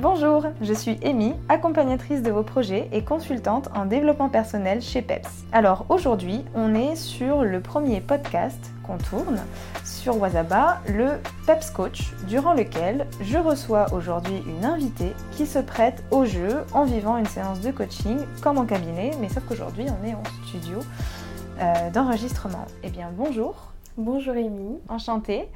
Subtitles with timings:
[0.00, 5.28] Bonjour, je suis Amy, accompagnatrice de vos projets et consultante en développement personnel chez PEPS.
[5.52, 9.38] Alors aujourd'hui, on est sur le premier podcast qu'on tourne
[9.84, 16.02] sur Wazaba, le PEPS Coach, durant lequel je reçois aujourd'hui une invitée qui se prête
[16.10, 20.06] au jeu en vivant une séance de coaching comme en cabinet, mais sauf qu'aujourd'hui on
[20.06, 20.78] est en studio
[21.60, 22.64] euh, d'enregistrement.
[22.82, 23.54] Eh bien bonjour.
[23.98, 24.78] Bonjour Amy.
[24.88, 25.46] Enchantée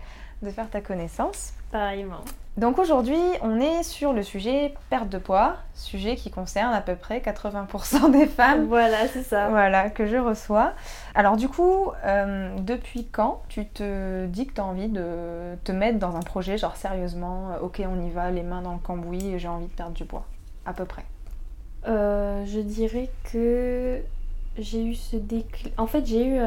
[0.43, 1.55] de faire ta connaissance.
[1.75, 2.21] Pareillement.
[2.57, 6.95] Donc aujourd'hui, on est sur le sujet perte de poids, sujet qui concerne à peu
[6.95, 8.67] près 80% des femmes.
[8.67, 9.49] Voilà, c'est ça.
[9.49, 10.75] Voilà, que je reçois.
[11.17, 15.73] Alors du coup, euh, depuis quand tu te dis que tu as envie de te
[15.73, 18.79] mettre dans un projet, genre sérieusement, euh, ok on y va, les mains dans le
[18.79, 20.27] cambouis, j'ai envie de perdre du poids
[20.67, 21.05] À peu près?
[21.89, 24.01] Euh, je dirais que
[24.59, 25.75] j'ai eu ce déclic.
[25.77, 26.39] En fait, j'ai eu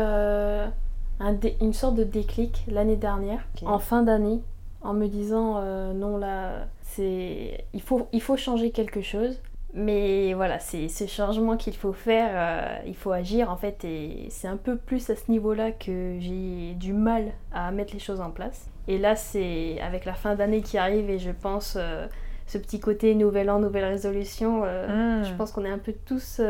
[1.59, 4.39] une sorte de déclic l'année dernière, en fin d'année
[4.87, 9.39] en me disant euh, non là c'est il faut il faut changer quelque chose.
[9.73, 14.27] Mais voilà c'est ce changement qu'il faut faire euh, il faut agir en fait et
[14.29, 17.99] c'est un peu plus à ce niveau là que j'ai du mal à mettre les
[17.99, 18.69] choses en place.
[18.87, 22.07] Et là c'est avec la fin d'année qui arrive et je pense euh,
[22.47, 25.25] ce petit côté nouvel an nouvelle résolution hmm.
[25.25, 26.41] je pense qu'on est un peu tous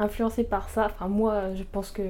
[0.00, 0.86] influencés par ça.
[0.86, 2.02] Enfin moi je pense que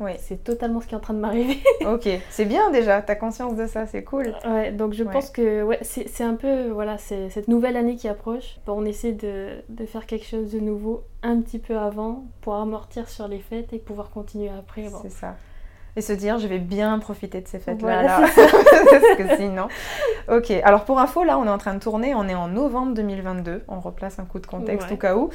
[0.00, 0.16] Ouais.
[0.18, 1.58] C'est totalement ce qui est en train de m'arriver.
[1.86, 4.34] ok, c'est bien déjà, t'as conscience de ça, c'est cool.
[4.44, 8.58] Ouais, donc je pense que ouais, c'est un peu voilà, cette nouvelle année qui approche.
[8.66, 13.08] On essaie de, de, faire quelque chose de nouveau un petit peu avant pour amortir
[13.08, 14.86] sur les fêtes et pouvoir continuer après.
[15.02, 15.36] C'est ça.
[15.96, 18.20] Et se dire, je vais bien profiter de ces fêtes-là.
[18.36, 19.66] Parce que sinon.
[20.28, 22.94] Ok, alors pour info, là, on est en train de tourner, on est en novembre
[22.94, 23.64] 2022.
[23.66, 25.30] On replace un coup de contexte au cas où.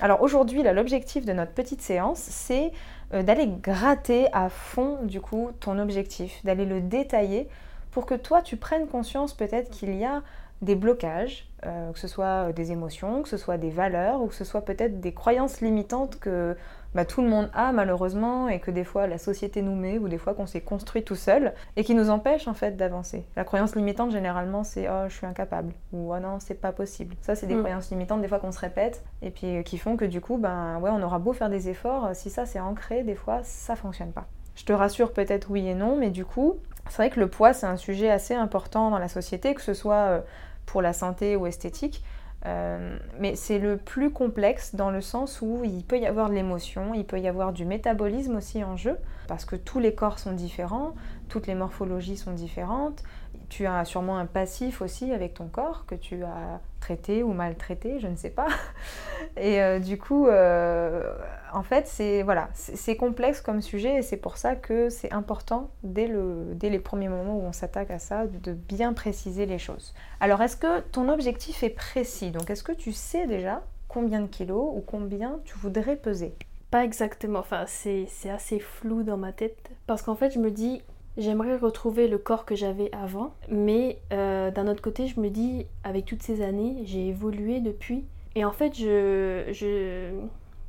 [0.00, 2.72] Alors aujourd'hui, l'objectif de notre petite séance, c'est
[3.12, 7.48] euh, d'aller gratter à fond du coup ton objectif, d'aller le détailler
[7.90, 10.22] pour que toi tu prennes conscience peut-être qu'il y a
[10.62, 14.34] des blocages, euh, que ce soit des émotions, que ce soit des valeurs ou que
[14.34, 16.56] ce soit peut-être des croyances limitantes que
[16.94, 20.08] bah, tout le monde a malheureusement et que des fois la société nous met ou
[20.08, 23.24] des fois qu'on s'est construit tout seul et qui nous empêche en fait d'avancer.
[23.36, 27.14] La croyance limitante généralement c'est oh je suis incapable ou oh non c'est pas possible.
[27.20, 27.60] Ça c'est des mm.
[27.60, 30.36] croyances limitantes des fois qu'on se répète et puis euh, qui font que du coup
[30.36, 33.76] ben ouais on aura beau faire des efforts si ça c'est ancré des fois ça
[33.76, 34.26] fonctionne pas.
[34.56, 36.56] Je te rassure peut-être oui et non mais du coup
[36.88, 39.74] c'est vrai que le poids c'est un sujet assez important dans la société que ce
[39.74, 40.20] soit euh,
[40.66, 42.02] pour la santé ou esthétique
[42.46, 46.34] euh, mais c'est le plus complexe dans le sens où il peut y avoir de
[46.34, 48.96] l'émotion, il peut y avoir du métabolisme aussi en jeu,
[49.28, 50.94] parce que tous les corps sont différents,
[51.28, 53.02] toutes les morphologies sont différentes.
[53.50, 58.00] Tu as sûrement un passif aussi avec ton corps que tu as traité ou maltraité,
[58.00, 58.48] je ne sais pas.
[59.36, 61.12] Et euh, du coup, euh,
[61.52, 65.70] en fait, c'est voilà, c'est complexe comme sujet et c'est pour ça que c'est important
[65.82, 66.10] dès,
[66.52, 69.94] dès les premiers moments où on s'attaque à ça de bien préciser les choses.
[70.20, 72.30] Alors, est-ce que ton objectif est précis?
[72.30, 76.34] Donc, est-ce que tu sais déjà combien de kilos ou combien tu voudrais peser?
[76.70, 80.82] Pas exactement, enfin, c'est assez flou dans ma tête parce qu'en fait, je me dis,
[81.20, 85.66] J'aimerais retrouver le corps que j'avais avant, mais euh, d'un autre côté, je me dis,
[85.84, 88.06] avec toutes ces années, j'ai évolué depuis.
[88.36, 90.18] Et en fait, je, je,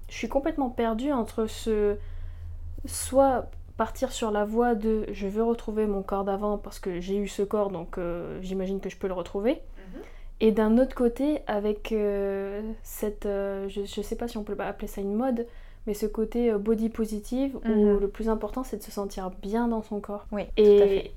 [0.09, 1.95] je suis complètement perdue entre ce.
[2.85, 7.15] Soit partir sur la voie de je veux retrouver mon corps d'avant parce que j'ai
[7.15, 9.53] eu ce corps, donc euh, j'imagine que je peux le retrouver.
[9.53, 10.01] Mhm.
[10.41, 13.23] Et d'un autre côté, avec euh, cette.
[13.23, 15.47] je ne sais pas si on peut appeler ça une mode,
[15.87, 17.99] mais ce côté euh, body positive où mhm.
[17.99, 20.25] le plus important c'est de se sentir bien dans son corps.
[20.31, 21.11] Oui, et, tout à fait.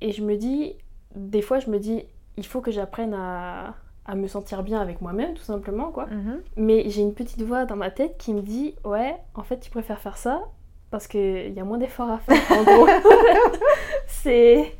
[0.00, 0.74] et je me dis,
[1.14, 2.04] des fois je me dis,
[2.36, 3.74] il faut que j'apprenne à,
[4.06, 6.06] à, me sentir bien avec moi-même tout simplement quoi.
[6.06, 6.40] Mhm.
[6.56, 9.70] Mais j'ai une petite voix dans ma tête qui me dit, ouais, en fait tu
[9.70, 10.42] préfères faire ça
[10.90, 12.86] parce qu'il y a moins d'efforts à faire en gros.
[14.06, 14.74] c'est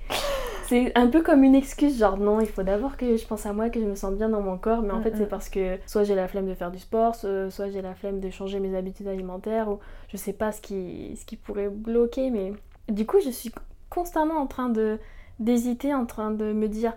[0.66, 3.52] c'est un peu comme une excuse, genre non, il faut d'abord que je pense à
[3.52, 5.28] moi, que je me sens bien dans mon corps, mais en mm, fait c'est mm.
[5.28, 8.30] parce que soit j'ai la flemme de faire du sport, soit, j'ai la flemme de
[8.30, 9.78] changer mes habitudes alimentaires, ou
[10.08, 12.52] je sais pas ce qui, ce qui pourrait bloquer, mais
[12.88, 13.52] du coup je suis
[13.90, 14.98] constamment en train de
[15.38, 16.92] d'hésiter, en train de me dire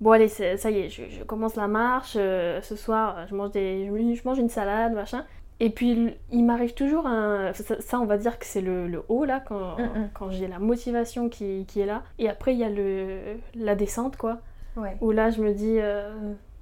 [0.00, 3.86] bon allez ça y est, je, commence la marche, euh, ce soir je mange, des,
[3.86, 5.24] je mange une salade, machin,
[5.60, 7.52] et puis, il m'arrive toujours un.
[7.52, 10.10] Ça, on va dire que c'est le, haut, là, quand, mm, mm.
[10.14, 12.02] quand j'ai la motivation qui, qui, est là.
[12.18, 14.38] Et après, il y a le, la descente, quoi.
[14.76, 14.96] Ouais.
[15.02, 16.10] Où là, je me dis, euh,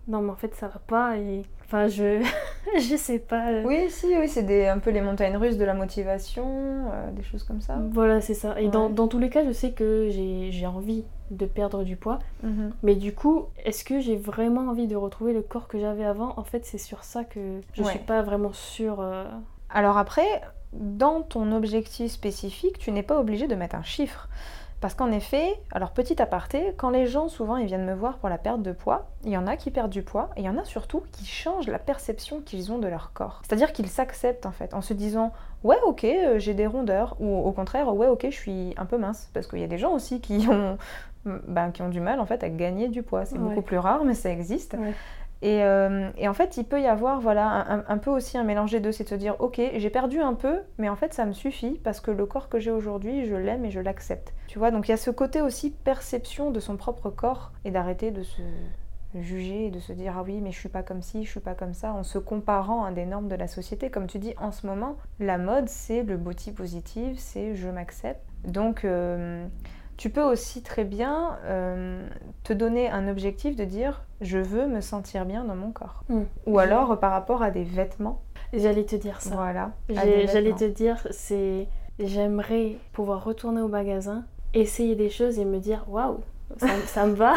[0.08, 1.16] non, mais en fait, ça va pas.
[1.16, 2.22] Et Enfin, je
[2.78, 3.50] je sais pas.
[3.50, 3.62] Euh.
[3.66, 7.44] Oui, si, oui, c'est un peu les montagnes russes de la motivation, euh, des choses
[7.44, 7.78] comme ça.
[7.92, 8.58] Voilà, c'est ça.
[8.58, 12.18] Et dans, dans, tous les cas, je sais que j'ai envie de perdre du poids.
[12.42, 12.72] Mhm.
[12.82, 16.34] Mais du coup, est-ce que j'ai vraiment envie de retrouver le corps que j'avais avant?
[16.36, 19.00] En fait, c'est sur ça que je suis pas vraiment sûre.
[19.00, 19.24] Euh.
[19.70, 20.42] Alors après,
[20.72, 24.28] dans ton objectif spécifique, tu n'es pas obligé de mettre un chiffre.
[24.80, 28.28] Parce qu'en effet, alors petit aparté, quand les gens souvent ils viennent me voir pour
[28.28, 30.48] la perte de poids, il y en a qui perdent du poids et il y
[30.48, 33.42] en a surtout qui changent la perception qu'ils ont de leur corps.
[33.42, 35.32] C'est-à-dire qu'ils s'acceptent en fait en se disant
[35.64, 38.98] ouais ok euh, j'ai des rondeurs ou au contraire ouais ok je suis un peu
[38.98, 40.78] mince parce qu'il y a des gens aussi qui ont
[41.46, 43.24] bah, qui ont du mal en fait à gagner du poids.
[43.24, 44.76] C'est beaucoup plus rare mais ça existe.
[45.44, 48.80] Euh, et, en fait, il peut y avoir voilà, un, peu aussi un mélange des
[48.80, 51.32] deux, c'est de se dire, ok, j'ai perdu un peu, mais en fait, ça me
[51.32, 54.32] suffit parce que le corps que j'ai aujourd'hui, je l'aime et je l'accepte.
[54.48, 57.70] Tu vois, donc il y a ce côté aussi perception de son propre corps et
[57.70, 58.42] d'arrêter de se
[59.14, 61.40] juger et de se dire, ah oui, mais je suis pas comme ci, je suis
[61.40, 63.90] pas comme ça, en se comparant à des normes de la société.
[63.90, 68.20] Comme tu dis, en ce moment, la mode, c'est le body positive, c'est je m'accepte.
[68.44, 69.46] Donc, euh,
[69.98, 72.08] tu peux aussi très bien euh,
[72.44, 76.04] te donner un objectif de dire je veux me sentir bien dans mon corps.
[76.08, 76.22] Hmm.
[76.46, 78.22] Ou alors par rapport à des vêtements.
[78.52, 79.34] J'allais te dire ça.
[79.34, 79.72] Voilà.
[79.90, 81.66] J'allais te dire c'est
[81.98, 84.24] j'aimerais pouvoir retourner au magasin,
[84.54, 86.20] essayer des choses et me dire waouh,
[86.86, 87.34] ça, me va.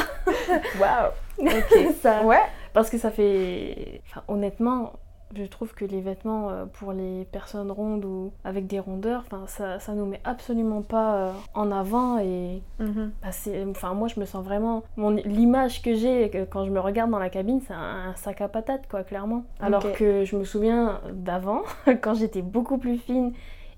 [0.79, 1.11] waouh.
[1.39, 1.95] ok.
[1.99, 2.41] ça, ouais.
[2.73, 4.01] Parce que ça fait.
[4.27, 4.93] honnêtement,
[5.35, 9.79] je trouve que les vêtements euh, pour les personnes rondes ou avec des rondeurs, ça,
[9.79, 13.29] ça nous met absolument pas euh, en avant et bah,
[13.69, 14.83] enfin moi je me sens vraiment
[15.25, 18.87] l'image que j'ai quand je me regarde dans la cabine, c'est un, sac à patates
[18.89, 19.43] quoi clairement.
[19.59, 21.63] Alors que je me souviens d'avant
[22.01, 23.33] quand j'étais beaucoup plus fine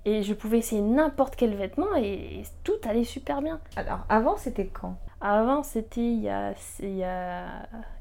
[0.06, 3.60] et je pouvais essayer n'importe quel vêtement et tout allait super bien.
[3.76, 4.98] Alors avant c'était quand?
[5.24, 7.46] Avant, c'était il y a 6 il y a,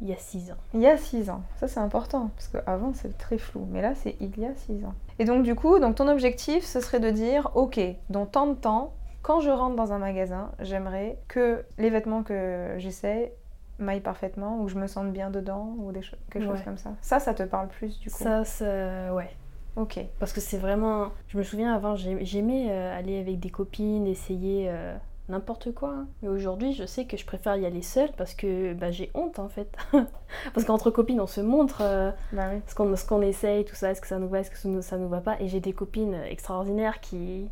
[0.01, 0.57] il six ans.
[0.75, 1.43] Il y a 6 ans.
[1.57, 3.65] Ça, c'est important, parce qu'avant, c'est très flou.
[3.71, 4.95] Mais là, c'est il y a 6 ans.
[5.21, 7.81] Et donc, du coup, donc, ton objectif, ce serait de dire, OK,
[8.11, 8.93] dans tant de temps,
[9.23, 13.33] quand je rentre dans un magasin, j'aimerais que les vêtements que j'essaie
[13.79, 16.91] m'aillent parfaitement, ou je me sente bien dedans, ou des quelque chose comme ça.
[17.03, 19.31] Ça, ça te parle plus, du coup Ça, ça ouais.
[19.77, 20.01] Ok.
[20.19, 21.11] Parce que c'est vraiment...
[21.29, 24.67] Je me souviens, avant, j'aimais euh, aller avec des copines, essayer...
[24.69, 24.97] Euh,
[25.33, 25.91] n'importe quoi.
[25.91, 26.09] Hein.
[26.23, 29.39] Mais aujourd'hui, je sais que je préfère y aller seule parce que bah, j'ai honte
[29.39, 29.75] en fait.
[30.55, 34.07] parce qu'entre copines, on se montre euh, bah ce qu'on essaye, tout ça, est-ce que
[34.07, 35.41] ça nous va, est-ce que ça nous va pas?
[35.41, 37.49] Et j'ai des copines extraordinaires qui,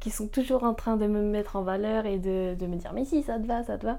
[0.00, 2.92] qui sont toujours en train de me mettre en valeur et de, de me dire
[2.94, 3.98] mais si, ça te va, ça te va.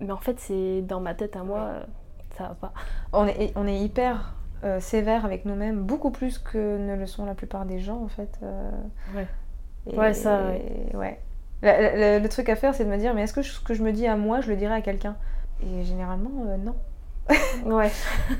[0.00, 1.84] Mais en fait, c'est dans ma tête à moi, euh,
[2.36, 2.72] ça va pas.
[3.12, 4.34] On est, on est hyper
[4.64, 8.08] euh, sévère avec nous-mêmes, beaucoup plus que ne le sont la plupart des gens en
[8.08, 8.40] fait.
[9.14, 9.28] ouais.
[9.96, 10.48] ouais, ça.
[10.94, 11.20] ouais.
[11.64, 13.92] Le, truc à faire, c'est de me dire, mais est-ce que ce que je me
[13.92, 15.16] dis à moi, je le dirais à quelqu'un?
[15.62, 16.74] Et généralement, euh, non.
[17.64, 17.90] ouais.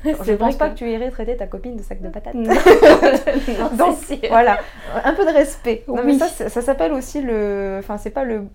[0.03, 0.75] je ne pense pas que...
[0.75, 2.35] tu irais traiter ta copine de sac de patates.
[3.77, 3.95] Donc,
[4.29, 4.59] voilà,
[5.03, 5.83] un peu de respect.
[5.87, 7.77] Non, mais ça, ça s'appelle aussi le.
[7.79, 8.45] Enfin, c'est pas le.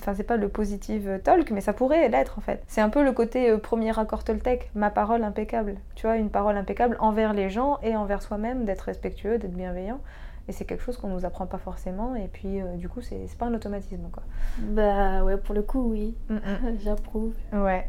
[0.00, 2.62] Enfin, c'est pas le positive talk, mais ça pourrait l'être en fait.
[2.66, 5.76] C'est un peu le côté euh, premier accord Toltec, ma parole impeccable.
[5.94, 10.00] Tu vois, une parole impeccable envers les gens et envers soi-même, d'être respectueux, d'être bienveillant.
[10.48, 12.14] Et c'est quelque chose qu'on nous apprend pas forcément.
[12.14, 14.08] Et puis, euh, du coup, c'est pas un automatisme.
[14.10, 14.22] Quoi.
[14.60, 16.16] Bah ouais, pour le coup, oui.
[16.30, 16.78] Mm, mm.
[16.80, 17.34] J'approuve.
[17.52, 17.86] Ouais.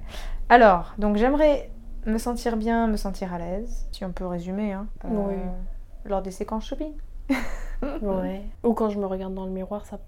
[0.50, 1.71] Alors, donc j'aimerais
[2.06, 5.35] me sentir bien, me sentir à l'aise, si on peut résumer, hein, euh, oui.
[6.03, 6.94] lors des séquences shopping.
[8.01, 8.41] ouais.
[8.63, 10.00] Ou quand je me regarde dans le miroir, ça.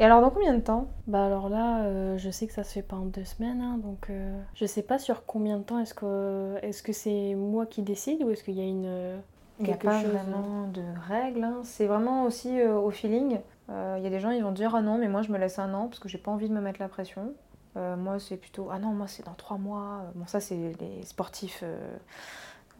[0.00, 0.88] Et alors, dans combien de temps?
[1.06, 3.78] Bah alors là, euh, je sais que ça se fait pas en deux semaines, hein,
[3.78, 4.10] donc
[4.54, 5.78] je sais pas sur combien de temps.
[5.78, 9.20] Est-ce que est-ce que c'est moi qui décide ou est-ce qu'il y a une
[9.60, 11.44] il n'y a pas vraiment de règles.
[11.44, 11.60] Hein.
[11.64, 13.40] C'est vraiment aussi euh, au feeling.
[13.68, 15.38] Euh, il y a des gens, ils vont dire Ah non, mais moi je me
[15.38, 17.34] laisse un an parce que j'ai pas envie de me mettre la pression.
[17.76, 20.02] Euh, moi, c'est plutôt Ah non, moi c'est dans trois mois.
[20.14, 21.62] Bon, ça, c'est les sportifs.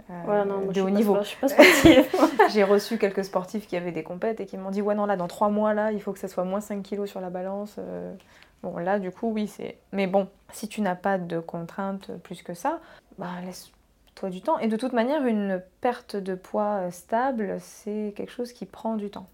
[0.09, 1.19] de haut niveau.
[2.51, 5.17] j'ai reçu quelques sportifs qui avaient des compètes et qui m'ont dit ouais non là
[5.17, 7.77] dans trois mois là il faut que ça soit moins 5 kilos sur la balance.
[8.63, 9.79] Bon là du coup oui c'est.
[9.93, 12.81] Mais bon si tu n'as pas de contraintes plus que ça,
[13.19, 13.71] bah laisse
[14.29, 14.59] du temps.
[14.59, 18.97] Et de toute manière, une perte de poids euh, stable, c'est quelque chose qui prend
[18.97, 19.27] du temps.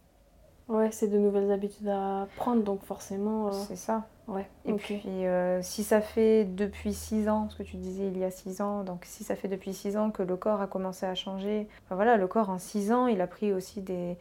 [0.68, 3.48] Ouais, c'est de nouvelles habitudes à prendre, donc forcément.
[3.48, 4.06] Euh, c'est ça.
[4.26, 4.48] Ouais.
[4.64, 8.24] Et puis, euh, si ça fait depuis 6 ans, ce que tu disais il y
[8.24, 11.06] a 6 ans, donc si ça fait depuis 6 ans que le corps a commencé
[11.06, 14.16] à changer, voilà, le corps en 6 ans, il a pris aussi des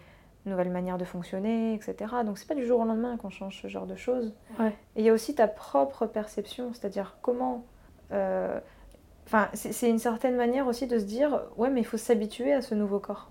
[0.45, 1.95] nouvelles manières de fonctionner, etc.
[2.23, 4.31] Donc c'est pas du jour au lendemain qu'on change ce genre de choses.
[4.59, 4.75] Ouais.
[4.95, 7.65] Et il y a aussi ta propre perception, c'est-à-dire comment
[9.25, 12.61] Enfin, c'est une certaine manière aussi de se dire, ouais, mais il faut s'habituer à
[12.61, 13.29] ce nouveau corps.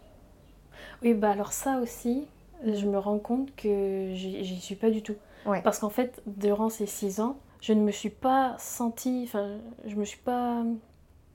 [1.03, 2.27] Oui, bah alors ça aussi,
[2.65, 5.15] je me rends compte que j'y suis pas du tout.
[5.63, 9.95] Parce qu'en fait, durant ces six ans, je ne me suis pas sentie, enfin, je
[9.95, 10.65] me suis pas,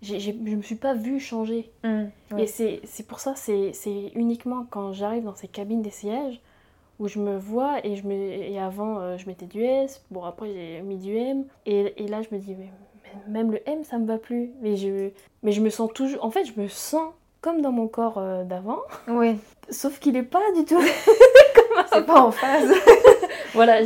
[0.02, 1.72] je me suis pas vue changer.
[1.84, 2.04] Mmh,
[2.40, 6.42] Et c'est pour ça, c'est uniquement quand j'arrive dans ces cabines d'essayage
[7.00, 10.24] où je me vois et je me et avant euh, je mettais du S, bon
[10.26, 12.70] après j'ai mis du M et, et là je me dis mais
[13.28, 14.52] même le M, ça me va plus.
[14.62, 15.10] Mais je,
[15.44, 16.24] mais je me sens toujours.
[16.24, 17.12] En fait, je me sens
[17.42, 18.80] comme dans mon corps euh, d'avant.
[19.08, 19.38] Oui.
[19.70, 20.82] Sauf qu'il est pas du tout.
[21.94, 22.72] C'est pas en phase.
[23.54, 23.82] voilà,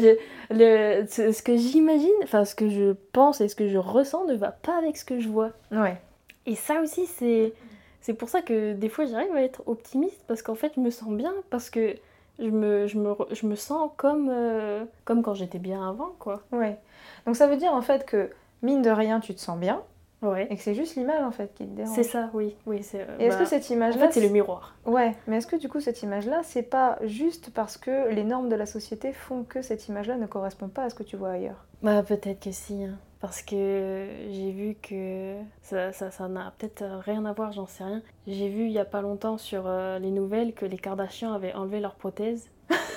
[0.50, 4.36] le, ce, que j'imagine, enfin ce que je pense et ce que je ressens ne
[4.36, 5.52] va pas avec ce que je vois.
[5.72, 5.98] Ouais.
[6.46, 7.54] Et ça aussi, c'est,
[8.02, 10.90] c'est pour ça que des fois j'arrive à être optimiste parce qu'en fait je me
[10.90, 11.96] sens bien parce que
[12.40, 16.42] je me, je me, je me sens comme, euh, comme quand j'étais bien avant, quoi.
[16.52, 16.78] Ouais.
[17.26, 18.30] Donc ça veut dire en fait que
[18.64, 19.84] mine de rien tu te sens bien,
[20.24, 20.48] Ouais.
[20.50, 21.96] Et que c'est juste l'image en fait qui te dérange.
[21.96, 22.56] C'est ça, oui.
[22.66, 24.04] oui c'est, euh, et est-ce que bah, cette image-là.
[24.04, 24.76] En fait, c'est le miroir.
[24.86, 28.50] Ouais, mais est-ce que du coup, cette image-là, c'est pas juste parce que les normes
[28.50, 31.32] de la société font que cette image-là ne correspond pas à ce que tu vois
[31.32, 31.66] ailleurs?
[31.82, 32.86] Bah, peut-être que si.
[32.86, 32.98] Hein.
[33.20, 37.84] Parce que j'ai vu que ça, ça, ça n'a peut-être rien à voir, j'en sais
[37.84, 38.02] rien.
[38.28, 41.54] J'ai vu il y a pas longtemps sur euh, les nouvelles que les Kardashians avaient
[41.54, 42.50] enlevé leur prothèse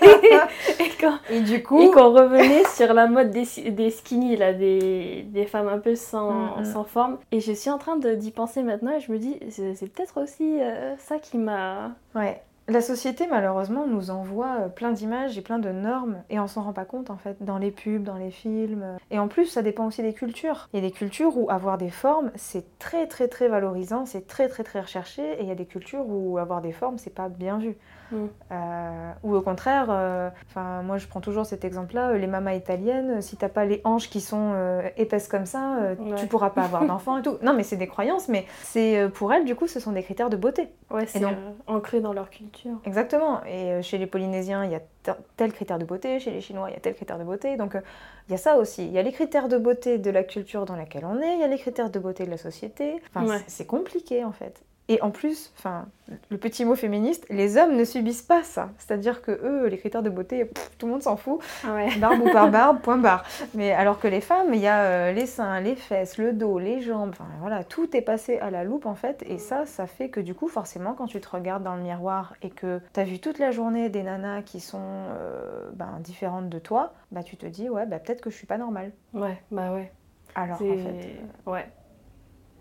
[1.30, 1.80] et, du coup.
[1.80, 5.94] Et qu'on revenait sur la mode des, des skinny, là, des, des, femmes un peu
[5.94, 7.18] sans, sans, forme.
[7.32, 10.60] Et je suis en train d'y penser maintenant et je me dis, c'est peut-être aussi
[10.60, 11.92] euh, ça qui m'a.
[12.14, 12.42] Ouais.
[12.68, 16.62] La société, malheureusement, nous envoie euh, plein d'images et plein de normes, et on s'en
[16.62, 18.98] rend pas compte en fait, dans les pubs, dans les films.
[19.10, 20.68] Et en plus, ça dépend aussi des cultures.
[20.74, 24.26] Il y a des cultures où avoir des formes, c'est très très très valorisant, c'est
[24.26, 27.14] très très très recherché, et il y a des cultures où avoir des formes, c'est
[27.14, 27.78] pas bien vu.
[28.12, 28.16] Mm.
[28.52, 30.30] Euh, ou au contraire, euh,
[30.82, 34.20] moi je prends toujours cet exemple-là, les mamas italiennes, si t'as pas les hanches qui
[34.20, 34.52] sont
[34.98, 35.78] épaisses comme ça,
[36.18, 37.38] tu pourras pas avoir d'enfant et tout.
[37.42, 40.28] Non mais c'est des croyances, mais c'est pour elles du coup ce sont des critères
[40.28, 40.68] de beauté.
[40.90, 41.22] Ouais, c'est
[41.66, 42.57] ancré dans leur culture.
[42.84, 43.44] Exactement.
[43.44, 44.80] Et euh, chez les Polynésiens, il y a
[45.36, 47.56] tel critère de beauté, chez les Chinois, il y a tel critère de beauté.
[47.56, 47.80] Donc euh,
[48.28, 48.86] il y a ça aussi.
[48.86, 51.40] Il y a les critères de beauté de la culture dans laquelle on est, il
[51.40, 53.00] y a les critères de beauté de la société.
[53.14, 54.62] Enfin, c'est compliqué en fait.
[54.90, 55.86] Et en plus, enfin,
[56.30, 58.70] le petit mot féministe, les hommes ne subissent pas ça.
[58.78, 61.40] C'est-à-dire que eux, les critères de beauté, tout le monde s'en fout.
[61.98, 63.22] Barbe ou par barbe, point barre.
[63.54, 66.58] Mais alors que les femmes, il y a euh, les seins, les fesses, le dos,
[66.58, 69.22] les jambes, enfin voilà, tout est passé à la loupe en fait.
[69.26, 72.34] Et ça, ça fait que du coup, forcément, quand tu te regardes dans le miroir
[72.40, 76.48] et que tu as vu toute la journée des nanas qui sont euh, ben, différentes
[76.48, 78.92] de toi, bah tu te dis, ouais, bah peut-être que je suis pas normale.
[79.12, 79.92] Ouais, bah ouais.
[80.34, 80.64] Alors en fait.
[80.66, 81.68] Euh, ouais.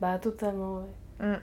[0.02, 1.26] Bah totalement, ouais.
[1.26, 1.40] Mm.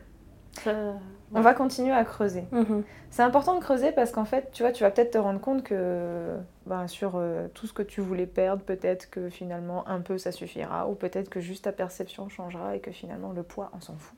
[1.35, 2.45] On va continuer à creuser.
[2.53, 2.85] Mhm.
[3.11, 5.63] C'est important de creuser parce qu'en fait, tu vois, tu vas peut-être te rendre compte
[5.63, 10.19] que ben, sur euh, tout ce que tu voulais perdre, peut-être que finalement un peu
[10.19, 13.81] ça suffira, ou peut-être que juste ta perception changera et que finalement le poids, on
[13.81, 14.17] s'en fout.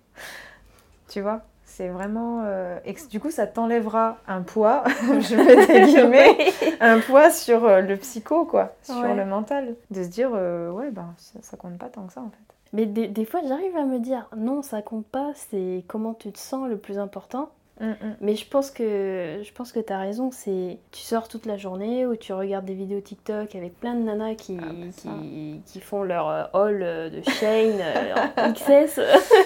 [1.09, 2.43] Tu vois c'est vraiment.
[2.45, 2.79] Euh,
[3.11, 6.37] du coup, ça t'enlèvera un poids, je vais des guillemets,
[6.81, 9.75] un poids sur euh, le psycho, quoi, sur le mental.
[9.91, 12.56] De se dire, ouais, ben, ça, ça compte pas tant que ça, en fait.
[12.73, 16.33] Mais des, des fois, j'arrive à me dire, non, ça compte pas, c'est comment tu
[16.33, 17.51] te sens le plus important.
[17.81, 18.17] Mm, mm.
[18.23, 21.59] Mais je pense que je pense que tu as raison, c'est tu sors toute la
[21.59, 25.61] journée ou tu regardes des vidéos TikTok avec plein de nanas qui, ah, bah qui,
[25.67, 28.99] qui, font leur euh, haul euh, de Shane euh, en XS.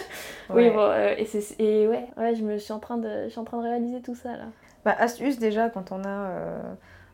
[0.51, 1.27] oui, bon, et,
[1.59, 4.01] et ouais, ouais, je me suis en train de je suis en train de réaliser
[4.01, 4.45] tout ça là.
[4.85, 6.31] Bah astuce déjà quand on a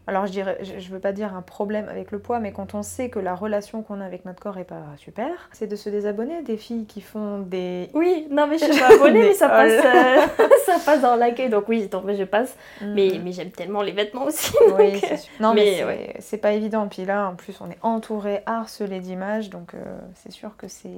[0.08, 2.82] alors je dirais, je veux pas dire un problème avec le poids, mais quand on
[2.82, 5.90] sait que la relation qu'on a avec notre corps est pas super, c'est de se
[5.90, 7.90] désabonner des filles qui font des.
[7.92, 11.48] Oui, non mais je suis pas abonnée, mais ça passe, euh, ça passe dans l'accueil,
[11.48, 12.56] donc oui, donc je passe.
[12.80, 12.94] Mm.
[12.94, 14.54] Mais, mais j'aime tellement les vêtements aussi.
[14.78, 15.32] Oui, c'est sûr.
[15.40, 16.86] Non mais, c'est pas évident.
[16.86, 20.88] Puis là, en plus, on est entouré, harcelé d'images, donc euh, c'est sûr que c'est.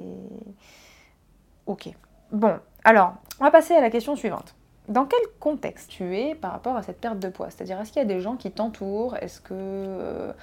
[1.65, 1.89] Ok.
[2.31, 4.53] Bon, alors, on va passer à la question suivante.
[4.89, 7.51] Dans quel contexte tu es par rapport à cette perte de poids?
[7.51, 9.15] C'est-à-dire, est-ce qu'il y a des gens qui t'entourent?
[9.17, 10.33] Est-ce que euh,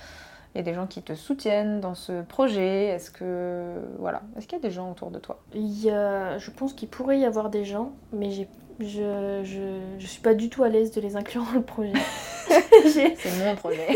[0.55, 2.87] il y a des gens qui te soutiennent dans ce projet?
[2.87, 5.41] Est-ce que voilà, est-ce qu'il y a des gens autour de toi?
[5.53, 8.49] Il y a, je pense qu'il pourrait y avoir des gens, mais j'ai,
[8.79, 11.93] je, je, je suis pas du tout à l'aise de les inclure dans le projet.
[12.87, 13.89] C'est mon projet.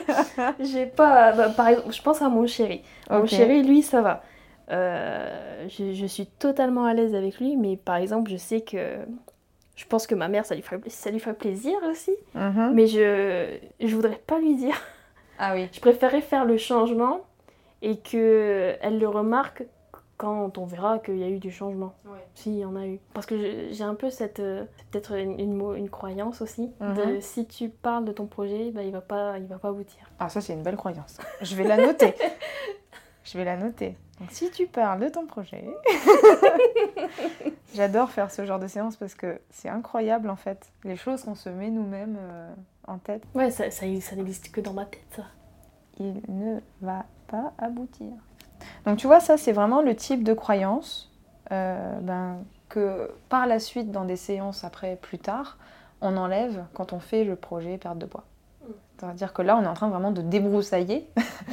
[0.60, 2.82] j'ai pas, bah, par exemple, je pense à mon chéri.
[3.10, 4.22] Mon chéri, lui, ça va.
[4.70, 8.96] Euh, je, je, suis totalement à l'aise avec lui, mais par exemple, je sais que
[9.82, 12.12] je pense que ma mère, ça lui ferait, ça lui ferait plaisir aussi.
[12.34, 12.72] Mhm.
[12.74, 14.80] Mais je je voudrais pas lui dire.
[15.40, 15.68] Ah oui.
[15.72, 17.22] Je préférerais faire le changement
[17.82, 19.64] et qu'elle le remarque
[20.18, 21.94] quand on verra qu'il y a eu du changement.
[22.34, 23.00] S'il y en a eu.
[23.12, 24.38] Parce que j'ai un peu cette.
[24.38, 26.70] Euh, peut-être une, une, croyance aussi.
[26.80, 27.20] de mhm.
[27.20, 30.08] si tu parles de ton projet, bah, il va pas il va pas aboutir.
[30.20, 31.18] Ah, ça, c'est une belle croyance.
[31.40, 32.14] Je vais la noter.
[33.24, 33.96] Je vais la noter.
[34.20, 35.64] Donc, si tu parles de ton projet,
[37.74, 41.34] j'adore faire ce genre de séance parce que c'est incroyable en fait, les choses qu'on
[41.34, 42.54] se met nous-mêmes euh,
[42.86, 43.22] en tête.
[43.34, 45.24] Ouais, ça, ça, ça n'existe que dans ma tête, ça.
[45.98, 48.12] Il ne va pas aboutir.
[48.86, 51.10] Donc tu vois, ça c'est vraiment le type de croyance
[51.50, 55.58] euh, ben, que par la suite, dans des séances après, plus tard,
[56.00, 58.24] on enlève quand on fait le projet perte de poids.
[59.06, 61.08] C'est-à-dire que là, on est en train vraiment de débroussailler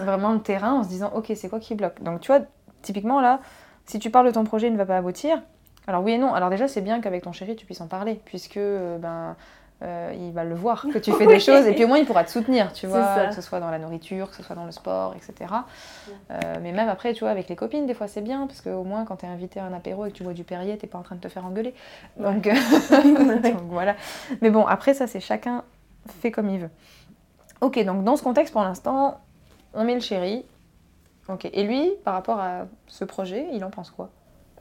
[0.00, 2.02] vraiment le terrain en se disant, ok, c'est quoi qui bloque?
[2.02, 2.40] Donc tu vois,
[2.82, 3.40] typiquement là,
[3.86, 5.42] si tu parles de ton projet, il ne va pas aboutir.
[5.86, 6.32] Alors oui et non.
[6.32, 9.34] Alors déjà, c'est bien qu'avec ton chéri, tu puisses en parler, puisque euh, ben,
[9.82, 12.06] euh, il va le voir que tu fais des choses et puis au moins il
[12.06, 14.64] pourra te soutenir, tu vois, que ce soit dans la nourriture, que ce soit dans
[14.64, 15.52] le sport, etc.
[16.30, 18.84] Euh, mais même après, tu vois, avec les copines, des fois c'est bien parce qu'au
[18.84, 20.86] moins quand tu es invité à un apéro et que tu bois du Perrier, t'es
[20.86, 21.74] pas en train de te faire engueuler.
[22.16, 22.44] Donc,
[23.42, 23.96] donc voilà.
[24.40, 25.64] Mais bon, après ça, c'est chacun
[26.08, 26.70] fait comme il veut.
[27.60, 29.20] Ok, donc dans ce contexte, pour l'instant,
[29.74, 30.44] on met le chéri.
[31.28, 34.10] Ok, et lui, par rapport à ce projet, il en pense quoi?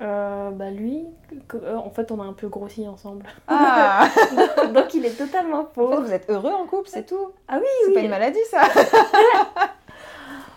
[0.02, 1.06] Euh, bah lui,
[1.54, 3.24] euh, en fait, on a un peu grossi ensemble.
[3.48, 4.08] Ah
[4.74, 6.02] Donc il est totalement faux.
[6.02, 7.32] vous êtes heureux en couple, c'est tout.
[7.48, 8.62] Ah oui, C'est pas une maladie, ça.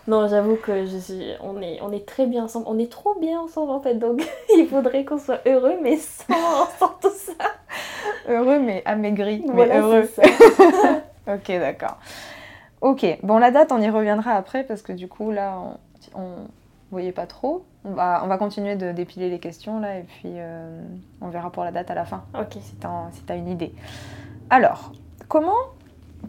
[0.07, 1.33] non, j'avoue que je suis...
[1.43, 1.79] on, est...
[1.83, 2.67] on est très bien ensemble.
[2.69, 3.97] On est trop bien ensemble, en fait.
[3.97, 4.27] Donc
[4.57, 7.35] il faudrait qu'on soit heureux, mais sans, tout ça.
[8.29, 10.09] Heureux, mais amaigri, mais heureux.
[11.27, 11.97] Ok, d'accord.
[12.83, 15.59] Ok, bon, la date, on y reviendra après, parce que du coup, là,
[16.15, 16.21] on...
[16.21, 16.49] on
[16.95, 17.65] voyez pas trop.
[17.85, 20.83] On va, on va continuer de dépiler les questions là et puis euh,
[21.21, 22.25] on verra pour la date à la fin.
[22.39, 22.57] Ok.
[22.61, 23.75] Si tu as, une idée.
[24.49, 24.93] Alors,
[25.29, 25.53] comment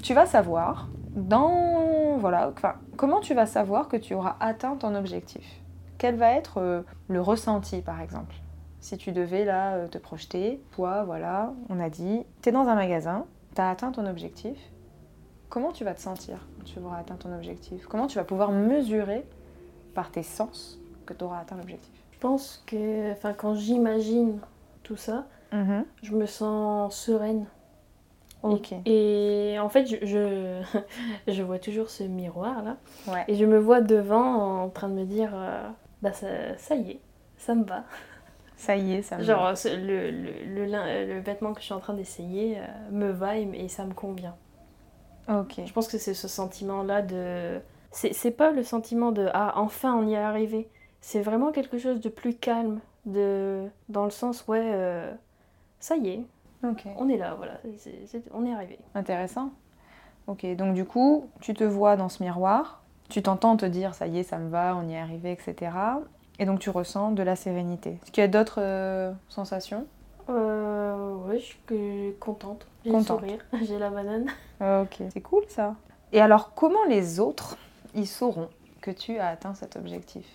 [0.04, 2.52] tu vas savoir dans voilà,
[2.98, 5.62] comment tu vas savoir que tu auras atteint ton objectif?
[5.98, 8.36] Quel va être euh, le ressenti par exemple?
[8.86, 12.68] Si tu devais là euh, te projeter, toi voilà, on a dit, tu es dans
[12.68, 13.26] un magasin,
[13.56, 14.60] tu as atteint ton objectif.
[15.50, 17.88] Comment tu vas te sentir quand tu auras atteint ton objectif?
[17.88, 19.26] Comment tu vas pouvoir mesurer
[19.96, 21.92] par tes sens que tu auras atteint l'objectif?
[22.12, 24.40] Je pense que enfin, quand j'imagine
[24.84, 25.84] tout ça, mhm.
[26.04, 27.48] je me sens sereine.
[28.86, 30.62] Et, en fait, je,
[31.28, 32.78] je, vois toujours ce miroir là.
[33.28, 35.68] Et je me vois devant en train de me dire euh,
[36.04, 36.28] bah ça,
[36.60, 37.00] ça y est,
[37.38, 37.86] ça me va.
[38.58, 39.54] Ça y est, ça me Genre, va.
[39.54, 43.50] Genre, le, le, le, vêtement que je suis en train d'essayer euh, me va et,
[43.54, 44.36] et, ça me convient.
[45.28, 45.60] Ok.
[45.66, 47.60] Je pense que c'est ce sentiment-là de
[47.92, 50.70] c'est pas le sentiment de ah enfin on y est arrivé.
[51.00, 55.14] C'est vraiment quelque chose de plus calme, de dans le sens ouais euh,
[55.80, 56.26] ça y est,
[56.98, 57.60] on est là voilà,
[58.34, 58.80] on est arrivé.
[58.96, 59.52] Intéressant.
[60.28, 64.08] Ok donc du coup tu te vois dans ce miroir, tu t'entends te dire ça
[64.08, 65.72] y est ça me va, on y est arrivé etc.
[66.40, 68.00] Et donc tu ressens de la sérénité.
[68.04, 69.86] Est-ce qu'il y a d'autres euh, sensations?
[70.30, 72.68] Euh, Oui, je suis contente.
[72.84, 74.28] J'ai le sourire, j'ai la banane.
[74.62, 75.76] Ok, c'est cool ça.
[76.12, 77.58] Et alors comment les autres
[77.94, 78.50] ils sauront
[78.82, 80.26] que tu as atteint cet objectif?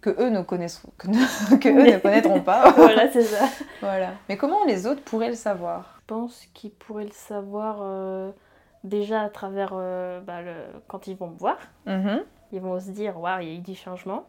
[0.00, 1.08] Que eux ne, connaissent, que,
[1.68, 2.70] eux ne connaîtront pas.
[2.76, 3.46] voilà, c'est ça.
[3.80, 4.10] Voilà.
[4.28, 6.00] Mais comment les autres pourraient le savoir?
[6.00, 8.32] Je pense qu'ils pourraient le savoir euh,
[8.82, 10.54] déjà à travers euh, bah, le,
[10.88, 11.56] quand ils vont me voir.
[11.86, 12.22] Mm-hmm.
[12.52, 14.26] Ils vont se dire, waouh, il y a eu du changement.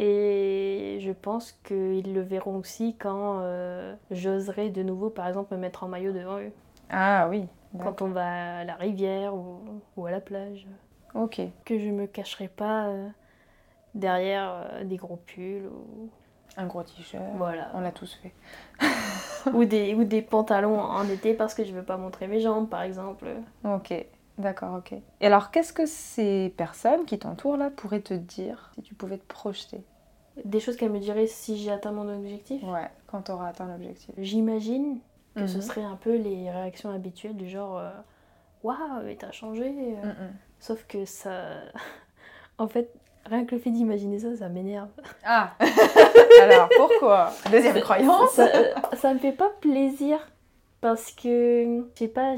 [0.00, 5.58] Et je pense qu'ils le verront aussi quand euh, j'oserai de nouveau, par exemple, me
[5.58, 6.52] mettre en maillot devant eux.
[6.88, 7.48] Ah oui.
[7.80, 9.58] Quand on va à la rivière ou,
[9.96, 10.68] ou à la plage.
[11.14, 11.40] Ok.
[11.64, 13.08] Que je me cacherai pas euh,
[13.96, 16.08] derrière euh, des gros pulls ou.
[16.56, 17.24] Un gros t-shirt.
[17.36, 17.68] Voilà.
[17.74, 18.32] On l'a tous fait.
[19.52, 22.68] ou, des, ou des pantalons en été parce que je veux pas montrer mes jambes,
[22.68, 23.26] par exemple.
[23.64, 23.92] Ok.
[24.38, 24.92] D'accord, ok.
[25.20, 29.18] Et alors, qu'est-ce que ces personnes qui t'entourent là pourraient te dire si tu pouvais
[29.18, 29.82] te projeter?
[30.44, 32.62] Des choses qu'elles me diraient si j'ai atteint mon objectif?
[32.62, 34.14] Ouais, quand tu auras atteint l'objectif.
[34.18, 35.00] J'imagine
[35.34, 35.62] que ce mhm.
[35.62, 37.90] serait un peu les réactions habituelles du genre euh,
[38.62, 39.96] Waouh, mais t'as changé
[40.60, 41.32] Sauf que ça.
[42.58, 42.92] en fait,
[43.26, 44.88] rien que le fait d'imaginer ça, ça m'énerve.
[45.24, 45.52] Ah
[46.42, 47.32] Alors pourquoi?
[47.50, 48.48] Deuxième croyance ça,
[48.94, 50.18] ça, me fait pas plaisir.
[50.80, 52.36] Parce que, je sais pas,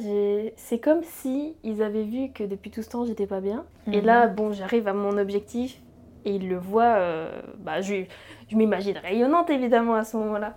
[0.56, 3.64] c'est comme si ils avaient vu que depuis tout ce temps j'étais pas bien.
[3.86, 4.06] Et mhm.
[4.06, 5.80] là, bon, j'arrive à mon objectif
[6.24, 6.96] et ils le voient.
[6.96, 8.04] Euh, bah, je,
[8.48, 10.56] je m'imagine rayonnante évidemment à ce moment-là.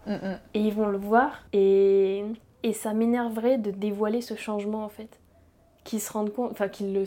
[0.53, 2.23] Et ils vont le voir et,
[2.63, 5.19] et ça m'énerverait de dévoiler ce changement en fait.
[5.83, 7.03] Qu'ils se rendent compte, enfin qu'ils le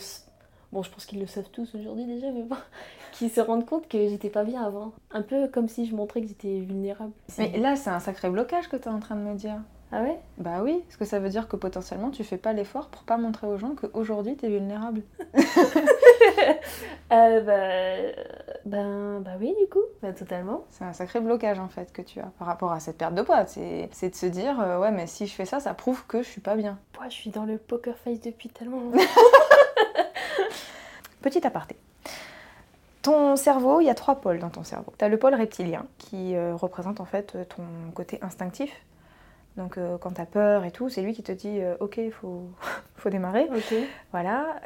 [0.73, 2.57] bon je pense qu'ils le savent tous aujourd'hui déjà, mais bon,
[3.13, 4.93] qui se rendent compte que j'étais pas bien avant.
[5.11, 7.13] Un peu comme si je montrais que j'étais vulnérable.
[7.39, 9.61] Mais là c'est un sacré blocage que tu es en train de me dire.
[9.93, 10.19] Ah ouais?
[10.39, 13.17] Bah oui, parce que ça veut dire que potentiellement tu fais pas l'effort pour pas
[13.17, 15.03] montrer aux gens qu'aujourd'hui tu es vulnérable.
[17.13, 18.23] euh, bah,
[18.65, 20.65] ben, bah oui du coup, bah, totalement.
[20.71, 23.23] C'est un sacré blocage en fait que tu as par rapport à cette perte de
[23.23, 23.47] poids.
[23.47, 26.29] C'est de se dire, euh, ouais mais si je fais ça, ça prouve que je
[26.29, 26.79] suis pas bien.
[26.99, 28.99] Moi je suis dans le poker face depuis tellement longtemps.
[31.23, 31.77] Petit aparté.
[33.03, 34.93] Ton cerveau, il y a trois pôles dans ton cerveau.
[34.99, 37.63] Tu as le pôle reptilien qui euh, représente en fait euh, ton
[37.95, 38.73] côté instinctif.
[39.57, 42.13] Donc euh, quand tu as peur et tout, c'est lui qui te dit ok, il
[42.13, 42.43] faut,
[42.97, 43.49] faut démarrer.
[44.13, 44.61] Voilà.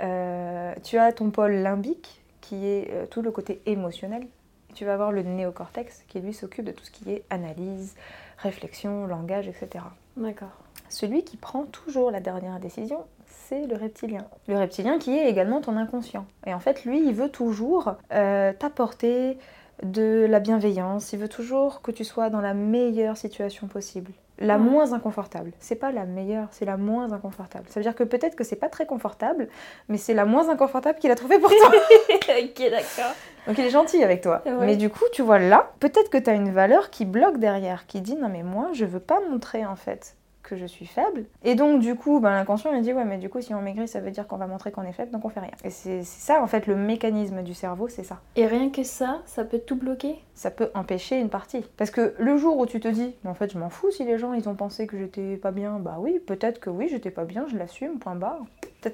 [0.83, 4.27] tu as ton pôle limbique qui est tout le côté émotionnel.
[4.75, 7.95] tu vas avoir le néocortex qui lui s'occupe de tout ce qui est analyse,
[8.39, 9.85] réflexion, langage, etc.
[10.17, 10.57] D'accord.
[10.89, 14.27] Celui qui prend toujours la dernière décision, c'est le reptilien.
[14.49, 16.27] Le reptilien qui est également ton inconscient.
[16.47, 19.39] Et en fait, lui, il veut toujours euh, t'apporter
[19.83, 24.57] de la bienveillance, il veut toujours que tu sois dans la meilleure situation possible la
[24.57, 25.53] moins inconfortable.
[25.61, 27.67] C'est pas la meilleure, c'est la moins inconfortable.
[27.69, 29.49] Ça veut dire que peut-être que c'est pas très confortable,
[29.89, 31.69] mais c'est la moins inconfortable qu'il a trouvé pour toi.
[32.11, 33.13] ok, d'accord.
[33.47, 34.43] Donc il est gentil avec toi.
[34.61, 37.87] Mais du coup, tu vois là, peut-être que tu as une valeur qui bloque derrière,
[37.87, 40.17] qui dit non mais moi, je veux pas montrer en fait
[40.51, 41.25] que je suis faible.
[41.45, 43.87] Et donc, du coup, ben, l'inconscient me dit Ouais, mais du coup, si on maigrit,
[43.87, 45.53] ça veut dire qu'on va montrer qu'on est faible, donc on fait rien.
[45.65, 48.19] Et c'est ça, en fait, le mécanisme du cerveau, c'est ça.
[48.35, 50.17] Et rien que ça, ça peut tout bloquer?
[50.35, 51.63] Ça peut empêcher une partie.
[51.77, 54.19] Parce que le jour où tu te dis En fait, je m'en fous si les
[54.19, 57.25] gens, ils ont pensé que j'étais pas bien, bah oui, peut-être que oui, j'étais pas
[57.25, 58.41] bien, je l'assume, point barre.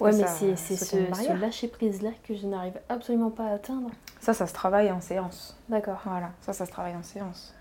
[0.01, 3.90] Ouais, mais c'est ce, ce lâcher prise-là que je n'arrive absolument pas à atteindre.
[4.21, 5.57] Ça, ça se travaille en séance.
[5.69, 6.01] D'accord.
[6.05, 7.55] Voilà, ça, ça se travaille en séance.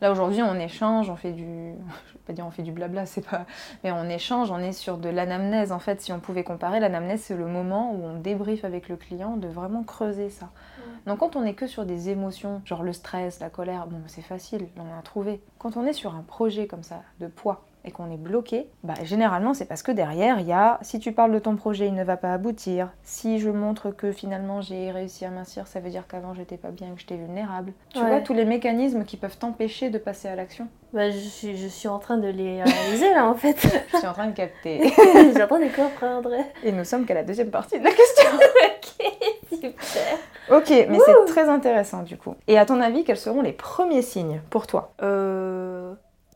[0.00, 1.44] Là aujourd'hui on échange, on fait du,
[2.08, 3.46] je vais pas dire on fait du blabla, c'est pas,
[3.82, 6.00] mais on échange, on est sur de l'anamnèse en fait.
[6.00, 9.48] Si on pouvait comparer, l'anamnèse c'est le moment où on débriefe avec le client de
[9.48, 10.50] vraiment creuser ça.
[11.06, 14.22] Donc quand on est que sur des émotions, genre le stress, la colère, bon c'est
[14.22, 15.40] facile, on a trouvé.
[15.58, 18.94] Quand on est sur un projet comme ça de poids, et qu'on est bloqué, bah,
[19.04, 21.94] généralement c'est parce que derrière il y a si tu parles de ton projet il
[21.94, 25.90] ne va pas aboutir, si je montre que finalement j'ai réussi à mincir, ça veut
[25.90, 27.72] dire qu'avant j'étais pas bien, que j'étais vulnérable.
[27.90, 31.56] Tu vois tous les mécanismes qui peuvent t'empêcher de passer à l'action bah, je, suis,
[31.56, 33.56] je suis en train de les réaliser là en fait.
[33.92, 34.80] je suis en train de capter.
[34.96, 36.30] je suis en train de comprendre.
[36.64, 38.30] Et nous sommes qu'à la deuxième partie de la question.
[38.72, 39.76] ok, super.
[40.50, 42.34] Ok, mais c'est très intéressant du coup.
[42.46, 44.92] Et à ton avis, quels seront les premiers signes pour toi?
[45.02, 45.65] Euh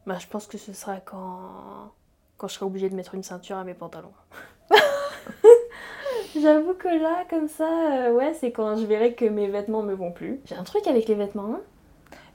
[0.07, 1.93] bah, je pense que ce sera quand,
[2.37, 4.13] quand je serai obligée de mettre une ceinture à mes pantalons.
[6.41, 9.95] J'avoue que là, comme ça, euh, ouais, c'est quand je verrai que mes vêtements me
[9.95, 10.41] vont plus.
[10.47, 11.59] J'ai un truc avec les vêtements.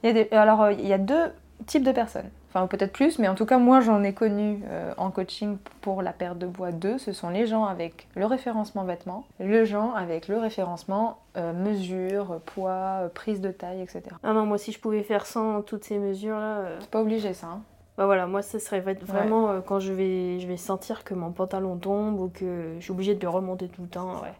[0.04, 0.26] Hein.
[0.30, 1.32] Alors, euh, il y a deux
[1.66, 2.30] types de personnes.
[2.56, 6.00] Enfin, peut-être plus, mais en tout cas, moi, j'en ai connu euh, en coaching pour
[6.00, 6.96] la perte de bois 2.
[6.96, 13.10] Ce sont les gens avec le référencement vêtements, le gens avec le référencement mesure, poids,
[13.12, 14.04] prise de taille, etc.
[14.22, 16.62] Ah non, moi, si je pouvais faire sans toutes ces mesures-là...
[16.80, 17.48] C'est pas obligé, ça.
[17.48, 17.60] Hein.
[17.96, 21.32] Bah voilà, moi ce serait vraiment euh, quand je vais, je vais sentir que mon
[21.32, 24.20] pantalon tombe ou que je suis obligée de le remonter tout le temps.
[24.22, 24.34] Ouais.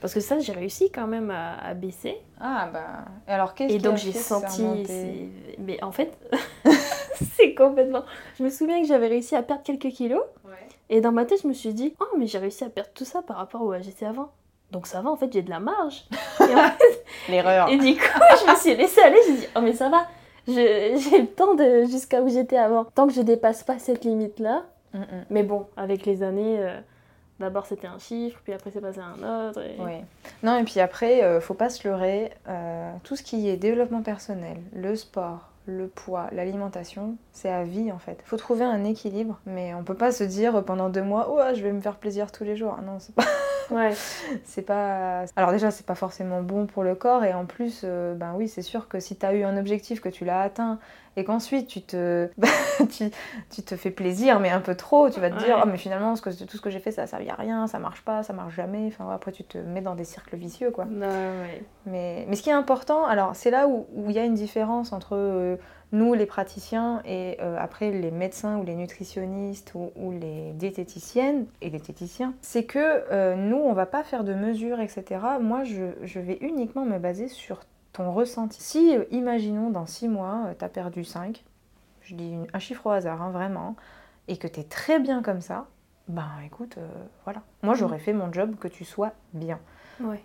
[0.00, 2.16] Parce que ça, j'ai réussi quand même à, baisser.
[2.40, 3.04] Ah bah.
[3.28, 5.30] Alors qu'est-ce Et donc j'ai senti.
[5.60, 6.18] Mais en fait,
[7.36, 8.04] c'est complètement.
[8.38, 10.22] Je me souviens que j'avais réussi à perdre quelques kilos.
[10.90, 13.06] Et dans ma tête, je me suis dit, oh, mais j'ai réussi à perdre tout
[13.06, 14.30] ça par rapport où j'étais avant.
[14.70, 16.04] Donc ça va, en fait, j'ai de la marge.
[17.28, 17.68] L'erreur.
[17.70, 20.06] Et du coup, je me suis laissée aller, j'ai dit, oh, mais ça va
[20.46, 22.84] j'ai le temps de jusqu'à où j'étais avant.
[22.84, 24.64] Tant que je dépasse pas cette limite-là.
[25.30, 26.78] Mais bon, avec les années, euh,
[27.40, 29.62] d'abord c'était un chiffre, puis après c'est passé à un autre.
[29.78, 29.92] Oui.
[30.42, 32.30] Non, et puis après, euh, faut pas se leurrer.
[32.46, 37.92] Euh, tout ce qui est développement personnel, le sport, le poids, l'alimentation, c'est à vie
[37.92, 38.18] en fait.
[38.24, 41.54] Il faut trouver un équilibre, mais on peut pas se dire pendant deux mois, oh,
[41.54, 42.76] je vais me faire plaisir tous les jours.
[42.84, 43.24] Non, c'est pas.
[43.70, 43.94] Ouais.
[44.44, 45.24] c'est pas.
[45.36, 48.46] Alors, déjà, c'est pas forcément bon pour le corps, et en plus, euh, ben oui,
[48.48, 50.78] c'est sûr que si tu as eu un objectif, que tu l'as atteint,
[51.16, 52.28] et qu'ensuite tu te,
[52.90, 53.10] tu,
[53.50, 56.16] tu, te fais plaisir, mais un peu trop, tu vas te dire, oh, mais finalement,
[56.16, 58.22] ce que, tout ce que j'ai fait, ça a servi à rien, ça marche pas,
[58.22, 58.86] ça marche jamais.
[58.88, 60.84] Enfin, après, tu te mets dans des cercles vicieux, quoi.
[60.84, 64.34] Ouais, mais, mais ce qui est important, alors, c'est là où il y a une
[64.34, 65.16] différence entre.
[65.16, 65.56] Euh,
[65.92, 71.68] nous, les praticiens, et euh, après les médecins ou les nutritionnistes ou, les diététiciennes et
[71.68, 72.78] diététiciens, c'est que
[73.12, 75.20] euh, nous, on va pas faire de mesures, etc.
[75.40, 77.60] Moi, je, je, vais uniquement me baser sur
[77.92, 78.62] ton ressenti.
[78.62, 81.44] Si, euh, imaginons, dans 6 mois, tu as perdu 5,
[82.02, 83.76] je dis un chiffre au hasard, hein, vraiment,
[84.28, 85.66] et que tu es très bien comme ça,
[86.08, 86.78] ben écoute,
[87.24, 87.42] voilà.
[87.62, 89.60] Moi, j'aurais fait mon job que tu sois bien.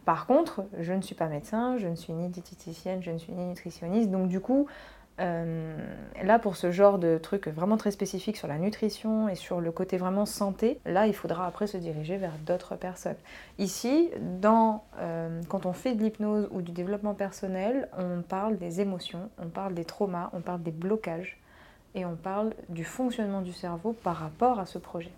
[0.06, 3.34] Par contre, je ne suis pas médecin, je ne suis ni diététicienne, je ne suis
[3.34, 4.68] ni nutritionniste, donc du coup,
[5.20, 5.78] euh,
[6.24, 9.72] là, pour ce genre de truc vraiment très spécifique sur la nutrition et sur le
[9.72, 13.16] côté vraiment santé, là, il faudra après se diriger vers d'autres personnes.
[13.58, 14.10] Ici,
[14.42, 19.30] dans, euh, quand on fait de l'hypnose ou du développement personnel, on parle des émotions,
[19.42, 21.40] on parle des traumas, on parle des blocages
[21.96, 25.12] et on parle du fonctionnement du cerveau par rapport à ce projet.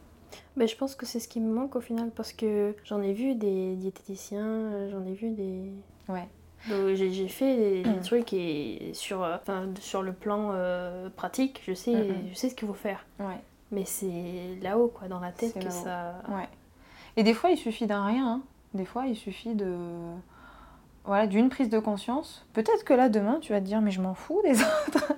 [0.55, 3.13] Mais je pense que c'est ce qui me manque au final parce que j'en ai
[3.13, 5.71] vu des diététiciens, j'en ai vu des...
[6.07, 6.27] Ouais.
[6.67, 8.01] J'ai fait des, mm.
[8.01, 9.37] trucs et sur, euh,
[9.79, 11.93] sur le plan euh, pratique, je sais,
[12.29, 13.05] je sais ce qu'il faut faire.
[13.19, 13.39] Ouais.
[13.71, 16.21] Mais c'est là-haut, quoi, dans la tête que ça.
[16.27, 16.47] Ouais.
[17.17, 18.27] Et des fois, il suffit d'un rien.
[18.27, 18.41] Hein.
[18.73, 19.75] Des fois, il suffit de.
[21.05, 22.45] Voilà, d'une prise de conscience.
[22.53, 25.13] Peut-être que là, demain, tu vas te dire, mais je m'en fous des autres.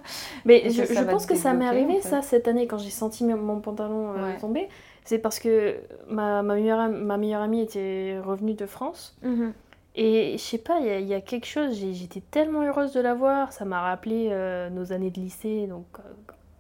[0.46, 3.60] Mais je, je pense que ça m'est arrivé, ça, cette année, quand j'ai senti mon
[3.60, 4.70] pantalon euh, tomber.
[5.04, 5.78] C'est parce que
[6.08, 9.18] ma, ma, meilleure, ma meilleure amie était revenue de France.
[9.26, 9.52] Mm-hmm.
[9.96, 13.52] Et je sais pas, il y, a quelque chose, j'étais tellement heureuse de la voir,
[13.52, 16.04] ça m'a rappelé euh, nos années de lycée, donc euh,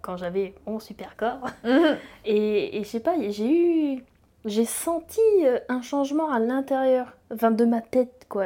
[0.02, 1.48] quand j'avais mon super corps.
[1.64, 1.98] Mhm.
[2.26, 4.04] et, et je sais pas, j'ai eu
[4.46, 8.46] j'ai senti euh, un changement à l'intérieur, enfin de ma tête, quoi.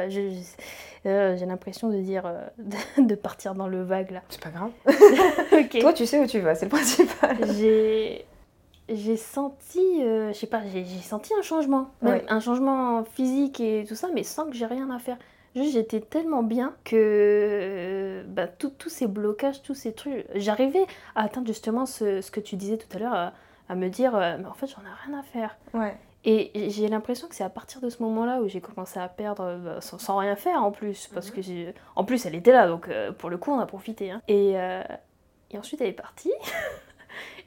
[1.06, 2.30] Euh, j'ai l'impression de dire,
[2.98, 4.22] de, partir dans le vague là.
[4.28, 4.70] C'est pas grave.
[5.80, 7.36] Toi, tu sais où tu vas, c'est le principal.
[7.56, 8.26] j'ai,
[8.88, 14.08] j'ai senti, je sais pas, j'ai, senti un changement, un changement physique et tout ça,
[14.14, 15.16] mais sans que j'ai rien à faire.
[15.54, 21.46] Juste, j'étais tellement bien que bah, tous ces blocages, tous ces trucs, j'arrivais à atteindre
[21.46, 23.32] justement ce, ce, que tu disais tout à l'heure
[23.68, 25.56] à me dire, euh, mais en fait, j'en ai rien à faire.
[25.74, 25.96] Ouais.
[26.28, 29.44] Et j'ai l'impression que c'est à partir de ce moment-là où j'ai commencé à perdre
[29.44, 31.08] euh, bah, sans, rien faire en plus.
[31.14, 31.42] Parce mhm.
[31.42, 34.10] que en plus, elle était là, donc euh, pour le coup, on a profité.
[34.10, 34.22] Hein.
[34.26, 34.54] Et,
[35.50, 36.32] et ensuite, elle est partie.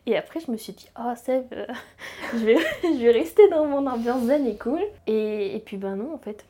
[0.10, 1.46] et après, je me suis dit, oh, Seb,
[2.34, 4.82] je, vais, je vais rester dans mon ambiance zen et cool.
[5.08, 6.46] Et, et puis, ben non, en fait.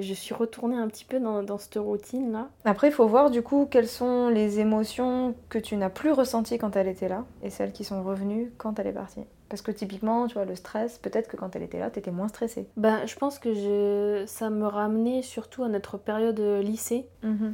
[0.00, 2.48] Je, suis retournée un petit peu dans, dans cette routine-là.
[2.64, 6.58] Après, il faut voir du coup quelles sont les émotions que tu n'as plus ressenties
[6.58, 9.20] quand elle était là et celles qui sont revenues quand elle est partie.
[9.48, 12.10] Parce que typiquement, tu vois, le stress, peut-être que quand elle était là, tu étais
[12.10, 12.66] moins stressée.
[12.78, 14.24] Ben, je pense que je...
[14.26, 17.06] ça me ramenait surtout à notre période lycée.
[17.22, 17.52] Mm-hmm.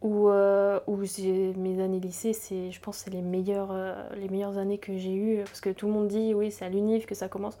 [0.00, 4.28] Où, euh, où mes années lycée, c'est, je pense que c'est les meilleures, euh, les
[4.28, 5.42] meilleures années que j'ai eues.
[5.44, 7.58] Parce que tout le monde dit, oui, c'est à l'UNIF que ça commence.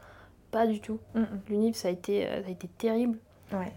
[0.50, 0.98] Pas du tout.
[1.48, 3.18] L'UNIF, ça, a été, euh, ça a été terrible.
[3.52, 3.72] Ouais.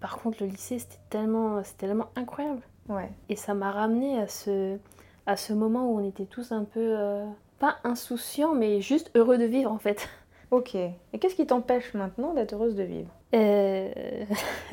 [0.00, 2.62] Par contre, le lycée, c'était tellement, c'était tellement incroyable.
[2.88, 3.10] Ouais.
[3.28, 4.78] Et ça m'a ramené à ce,
[5.26, 7.24] à ce moment où on était tous un peu, euh,
[7.58, 10.08] pas insouciants, mais juste heureux de vivre en fait.
[10.54, 10.76] Ok.
[10.76, 13.08] Et qu'est-ce qui t'empêche maintenant d'être heureuse de vivre?
[13.34, 13.88] Euh...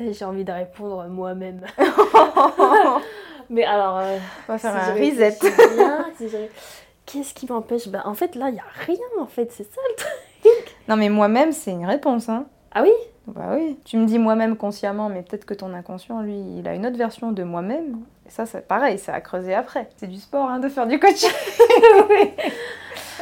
[0.00, 1.62] J'ai envie de répondre moi-même.
[3.50, 3.98] mais alors.
[3.98, 4.18] Euh,
[4.48, 5.36] on va faire un reset.
[7.04, 7.88] Qu'est-ce qui m'empêche?
[7.88, 10.12] Bah, En fait, là, il n'y a rien en fait, c'est ça le truc.
[10.88, 12.28] Non, mais moi-même, c'est une réponse.
[12.28, 12.46] Hein.
[12.72, 12.92] Ah oui?
[13.26, 13.76] Bah oui.
[13.84, 16.96] Tu me dis moi-même consciemment, mais peut-être que ton inconscient, lui, il a une autre
[16.96, 17.98] version de moi-même.
[18.26, 19.88] Et ça, c'est pareil, ça a creusé après.
[19.96, 21.30] C'est du sport, hein, de faire du coaching.
[22.08, 22.30] oui.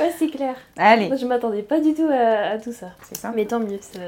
[0.01, 0.55] Ouais, c'est clair.
[0.77, 1.09] Allez.
[1.09, 2.89] Moi, je m'attendais pas du tout à, tout ça.
[3.03, 3.33] C'est ça.
[3.35, 4.01] Mais tant mieux, ça,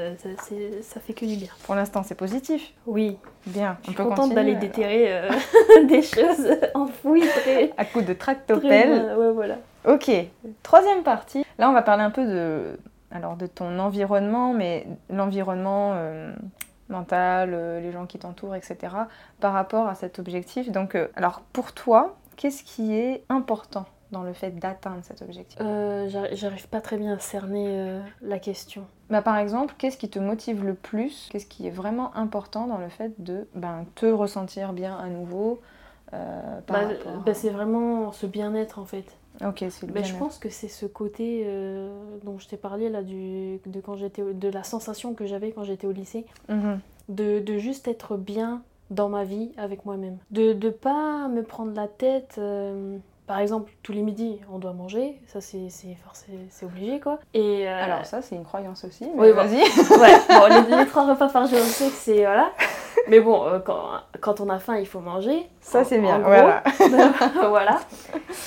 [0.81, 1.49] ça, fait que du bien.
[1.63, 2.73] Pour l'instant, c'est positif.
[2.85, 3.17] Oui.
[3.45, 3.77] Bien.
[3.81, 5.29] Je suis contente d'aller déterrer euh,
[5.85, 7.23] des choses enfouies
[7.77, 9.15] À coup de tractopelle.
[9.17, 9.57] Ouais, voilà.
[9.87, 10.09] Ok.
[10.63, 11.45] Troisième partie.
[11.59, 12.79] Là, on va parler un peu de
[13.11, 16.33] alors de ton environnement, mais l'environnement euh,
[16.89, 18.77] mental, euh, les gens qui t'entourent, etc.,
[19.39, 20.71] par rapport à cet objectif.
[20.71, 25.59] Donc, alors pour toi, qu'est-ce qui est important dans le fait d'atteindre cet objectif?
[25.59, 28.85] J'arrive pas très bien à cerner la question.
[29.09, 31.27] Bah, par exemple, qu'est-ce qui te motive le plus?
[31.31, 35.59] Qu'est-ce qui est vraiment important dans le fait de ben, te ressentir bien à nouveau
[36.11, 36.87] bah,
[37.25, 39.05] bah, C'est vraiment ce bien-être en fait.
[39.41, 41.89] Ok, c'est ben, Je pense que c'est ce côté euh,
[42.23, 45.87] dont je t'ai parlé là, du, de, quand de la sensation que j'avais quand j'étais
[45.87, 46.25] au lycée.
[46.49, 46.79] Mhm.
[47.09, 50.17] De, de, juste être bien dans ma vie avec moi-même.
[50.31, 52.35] De ne pas me prendre la tête.
[52.37, 57.19] Euh, par exemple, tous les midis, on doit manger, ça c'est c'est obligé quoi.
[57.33, 59.61] Et euh, Alors ça c'est une croyance aussi, mais oui, vas-y.
[59.99, 62.51] ouais, bon, les, trois repas par jour, je sais que c'est voilà.
[63.07, 63.85] Mais bon, euh, quand,
[64.19, 65.49] quand, on a faim, il faut manger.
[65.61, 66.63] Ça c'est bien, voilà.
[67.49, 67.79] voilà.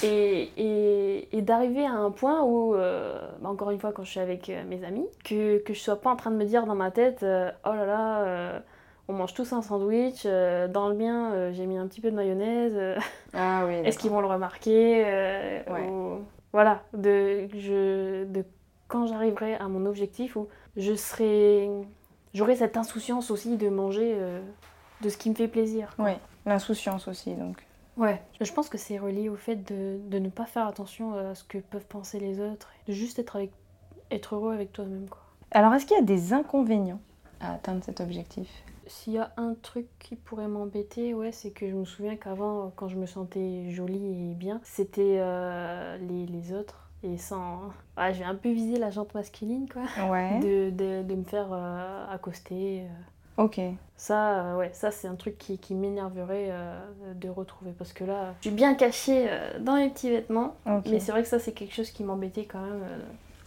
[0.02, 4.10] Et, et, et d'arriver à un point où, euh, bah, encore une fois, quand je
[4.10, 6.74] suis avec mes amis, que, que je sois pas en train de me dire dans
[6.74, 8.62] ma tête, oh là là
[9.09, 10.23] on mange tous un sandwich.
[10.25, 12.73] Euh, dans le mien, euh, j'ai mis un petit peu de mayonnaise.
[12.75, 12.99] Euh,
[13.35, 13.75] ah oui.
[13.85, 15.05] Est-ce qu'ils vont le remarquer
[16.53, 18.45] Voilà, de, je, de
[18.88, 21.69] quand j'arriverai à mon objectif où je serai,
[22.33, 24.16] j'aurai cette insouciance aussi de manger
[25.03, 25.95] de ce qui me fait plaisir.
[25.99, 26.12] Oui,
[26.47, 27.66] l'insouciance aussi donc.
[27.99, 31.35] Ouais, je pense que c'est relié au fait de, de, ne pas faire attention à
[31.35, 33.51] ce que peuvent penser les autres, de juste être, avec,
[34.11, 35.07] être heureux avec toi-même.
[35.51, 37.01] Alors, est-ce qu'il y a des inconvénients
[37.40, 38.49] à atteindre cet objectif?
[38.87, 42.72] S'il y a un truc qui pourrait m'embêter, ouais, c'est que je me souviens qu'avant,
[42.77, 46.88] quand je me sentais jolie et bien, c'était euh, les, les, autres.
[47.03, 47.72] Et sans.
[47.99, 49.83] Ouais, je vais un peu viser la jante masculine, quoi.
[50.11, 50.38] Ouais.
[50.42, 52.83] De, de, de me faire euh, accoster.
[52.83, 53.42] Euh.
[53.44, 53.61] Ok.
[53.96, 56.51] Ça, ouais, ça c'est un truc qui, qui m'énerverait
[57.14, 57.72] de retrouver.
[57.77, 59.29] Parce que là, je suis bien cachée
[59.61, 60.57] dans mes petits vêtements.
[60.87, 62.83] Mais c'est vrai que ça, c'est quelque chose qui m'embêtait quand même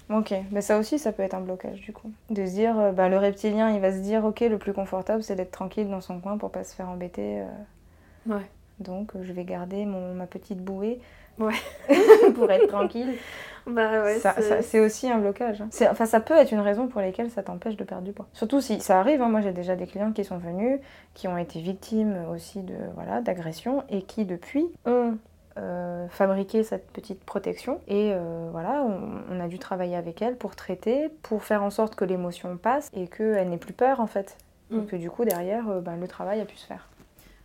[0.09, 2.11] Ok, mais ça aussi, ça peut être un blocage du coup.
[2.31, 5.21] De se dire, euh, bah, le reptilien, il va se dire, ok, le plus confortable,
[5.21, 7.41] c'est d'être tranquille dans son coin pour pas se faire embêter.
[7.41, 8.33] Euh.
[8.33, 8.45] Ouais.
[8.79, 10.99] Donc, euh, je vais garder mon, ma petite bouée.
[11.37, 11.53] Ouais.
[12.35, 13.13] pour être tranquille.
[13.67, 14.17] Bah ouais.
[14.63, 15.61] c'est aussi un blocage.
[15.61, 15.69] Hein.
[15.91, 18.25] Enfin, ça peut être une raison pour laquelle ça t'empêche de perdre du poids.
[18.33, 19.21] Surtout si ça arrive.
[19.21, 19.29] Hein.
[19.29, 20.79] Moi, j'ai déjà des clients qui sont venus,
[21.13, 25.17] qui ont été victimes aussi de voilà d'agressions et qui depuis ont
[25.59, 27.81] euh, fabriquer cette petite protection.
[27.87, 31.95] Et euh, voilà, on, a dû travailler avec elle pour traiter, pour faire en sorte
[31.95, 34.37] que l'émotion passe et qu'elle n'ait plus peur en fait.
[34.69, 34.79] Mm.
[34.79, 36.87] Et que du coup, derrière, euh, ben, le travail a pu se faire.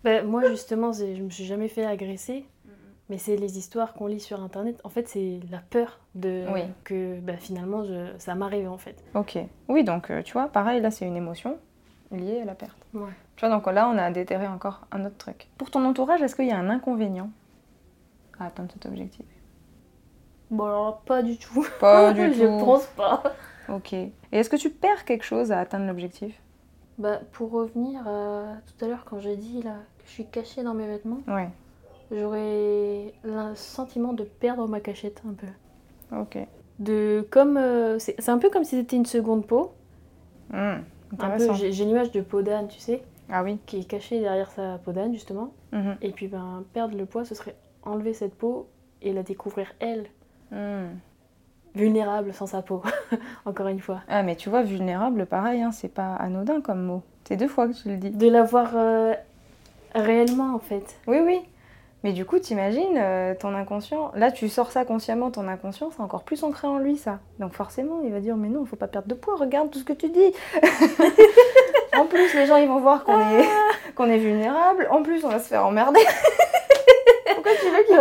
[0.04, 2.46] Ben, moi, justement, je me suis jamais fait agresser.
[3.10, 4.80] Mais c'est les histoires qu'on lit sur internet.
[4.82, 6.46] En fait, c'est la peur de
[6.84, 8.06] que bah, finalement je...
[8.16, 9.04] ça m'arrive en fait.
[9.12, 9.36] Ok.
[9.68, 11.58] Oui, donc tu vois, pareil, là c'est une émotion
[12.10, 12.78] liée à la perte.
[12.94, 13.10] Ouais.
[13.36, 15.48] Tu vois, donc là on a déterré encore un autre truc.
[15.58, 17.28] Pour ton entourage, est-ce qu'il y a un inconvénient?
[18.40, 19.26] À atteindre cet objectif
[20.50, 21.66] Bon, alors pas du tout.
[21.80, 22.38] Pas du tout.
[22.38, 23.22] Je pense pas.
[23.68, 23.92] Ok.
[23.92, 26.40] Et est-ce que tu perds quelque chose à atteindre l'objectif?
[26.98, 30.62] Bah, pour revenir à tout à l'heure quand j'ai dit là que je suis cachée
[30.62, 31.20] dans mes vêtements.
[31.26, 31.48] Ouais
[32.10, 35.46] j'aurais le sentiment de perdre ma cachette un peu.
[36.16, 36.38] Ok.
[36.78, 39.72] De comme euh, c'est un peu comme si c'était une seconde peau.
[40.50, 40.74] Mmh,
[41.54, 43.02] j'ai l'image de peau d'âne, tu sais.
[43.30, 43.58] Ah oui.
[43.66, 45.52] Qui est cachée derrière sa peau d'âne justement.
[45.72, 45.92] Mmh.
[46.02, 48.68] Et puis ben perdre le poids, ce serait enlever cette peau
[49.02, 50.06] et la découvrir elle.
[50.50, 50.86] Mmh.
[51.74, 52.82] Vulnérable sans sa peau,
[53.44, 54.00] encore une fois.
[54.08, 57.02] Ah mais tu vois, vulnérable, pareil, hein, c'est pas anodin comme mot.
[57.24, 58.10] C'est deux fois que tu le dis.
[58.10, 59.14] De l'avoir euh,
[59.94, 61.00] réellement en fait.
[61.06, 61.40] Oui, oui.
[62.04, 66.02] Mais du coup, t'imagines, euh, ton inconscient, là tu sors ça consciemment, ton inconscient, c'est
[66.02, 67.18] encore plus ancré en lui ça.
[67.38, 69.78] Donc forcément, il va dire, mais non, il faut pas perdre de poids, regarde tout
[69.78, 70.32] ce que tu dis.
[71.98, 73.48] en plus, les gens, ils vont voir qu'on est,
[73.94, 74.86] qu'on est vulnérable.
[74.90, 76.00] En plus, on va se faire emmerder.
[77.34, 77.96] Pourquoi tu veux qu'il...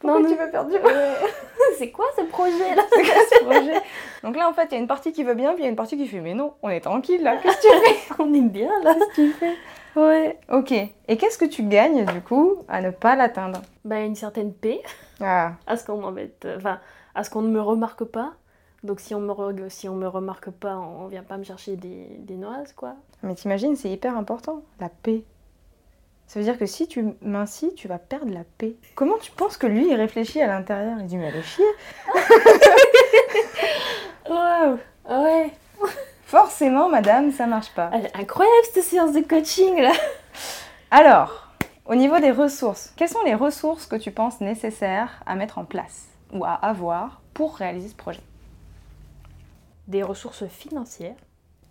[0.00, 0.76] Pourquoi tu veux perdre du
[1.78, 2.82] C'est quoi ce projet là?
[2.90, 3.80] Ce projet?
[4.22, 5.66] Donc là, en fait, il y a une partie qui veut bien, puis il y
[5.66, 8.14] a une partie qui fait, mais non, on est tranquille là, qu'est-ce que tu fais?
[8.22, 9.56] On est bien là, qu'est-ce que tu fais?
[9.96, 10.72] Ouais, ok.
[10.72, 13.60] Et qu'est-ce que tu gagnes du coup à ne pas l'atteindre?
[13.84, 14.80] Bah une certaine paix.
[15.20, 15.52] Ah.
[15.66, 16.78] à ce qu'on m'embête, euh, enfin
[17.14, 18.32] à ce qu'on ne me remarque pas.
[18.82, 22.06] Donc si on me si on me remarque pas, on vient pas me chercher des,
[22.20, 22.94] des noises quoi.
[23.22, 25.24] Mais t'imagines, c'est hyper important, la paix.
[26.30, 28.76] Ça veut dire que si tu mincis, tu vas perdre la paix.
[28.94, 30.96] Comment tu penses que lui, il réfléchit à l'intérieur?
[31.00, 31.64] Il dit, mais allez chier
[34.30, 35.50] Waouh Ouais
[36.26, 37.90] Forcément, madame, ça marche pas.
[37.92, 39.90] Elle est incroyable cette séance de coaching là.
[40.92, 41.48] Alors,
[41.84, 45.64] au niveau des ressources, quelles sont les ressources que tu penses nécessaires à mettre en
[45.64, 48.22] place ou à avoir pour réaliser ce projet?
[49.88, 51.16] Des ressources financières.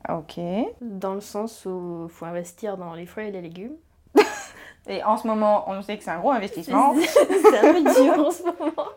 [0.09, 0.37] Ok.
[0.81, 3.77] Dans le sens où il faut investir dans les fruits et les légumes.
[4.89, 6.95] Et en ce moment, on sait que c'est un gros investissement.
[6.99, 8.89] c'est un peu dur en ce moment.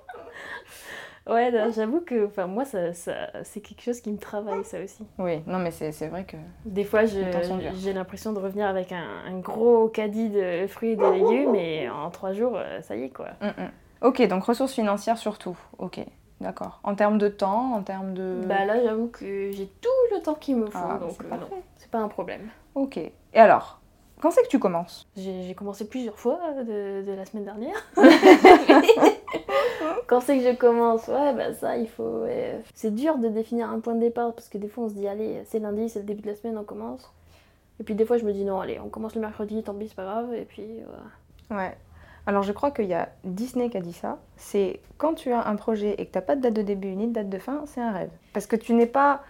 [1.28, 3.12] Ouais, j'avoue que enfin, moi, ça, ça
[3.44, 5.06] c'est quelque chose qui me travaille, ça aussi.
[5.18, 6.36] Oui, non, mais c'est vrai que.
[6.64, 11.04] Des fois, j'ai l'impression de revenir avec un, un, gros caddie de fruits et de
[11.04, 13.28] légumes, et en trois jours, euh, ça y est, quoi.
[13.40, 13.70] Mm, mm.
[14.00, 15.56] Ok, donc ressources financières surtout.
[15.78, 16.00] Ok,
[16.40, 16.80] d'accord.
[16.82, 18.40] En termes de temps, en termes de.
[18.46, 21.36] Bah là, j'avoue que j'ai tout le temps qu'il me faut, ah, donc euh,
[21.76, 22.48] c'est pas un problème.
[22.74, 22.96] Ok.
[22.96, 23.81] Et alors,
[24.22, 27.74] quand c'est que tu commences J'ai commencé plusieurs fois de, de la semaine dernière.
[30.06, 32.24] quand c'est que je commence Ouais, bah ça, il faut.
[32.72, 35.08] C'est dur de définir un point de départ parce que des fois on se dit,
[35.08, 37.12] allez, c'est lundi, c'est le début de la semaine, on commence.
[37.80, 39.88] Et puis des fois je me dis, non, allez, on commence le mercredi, tant pis,
[39.88, 40.32] c'est pas grave.
[40.34, 40.68] Et puis
[41.48, 41.64] voilà.
[41.64, 41.76] Ouais.
[42.24, 44.18] Alors je crois qu'il y a Disney qui a dit ça.
[44.36, 46.94] C'est quand tu as un projet et que tu n'as pas de date de début
[46.94, 48.10] ni de date de fin, c'est un rêve.
[48.34, 49.24] Parce que tu n'es pas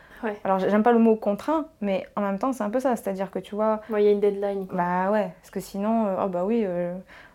[0.45, 3.31] alors j'aime pas le mot contraint, mais en même temps c'est un peu ça, c'est-à-dire
[3.31, 3.81] que tu vois...
[3.91, 4.67] Il y a une deadline.
[4.67, 4.77] Quoi.
[4.77, 6.95] Bah ouais, parce que sinon, euh, oh bah oui, euh,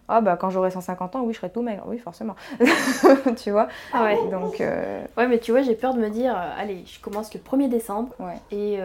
[0.09, 2.35] oh bah quand j'aurai 150 ans, oui je serai tout maigre, oui forcément.
[3.37, 3.67] tu vois?
[3.93, 4.17] Ah ouais.
[4.31, 4.61] Donc...
[4.61, 7.69] Euh, ouais mais tu vois j'ai peur de me dire, allez je commence le 1er
[7.69, 8.35] décembre, ouais.
[8.51, 8.79] et,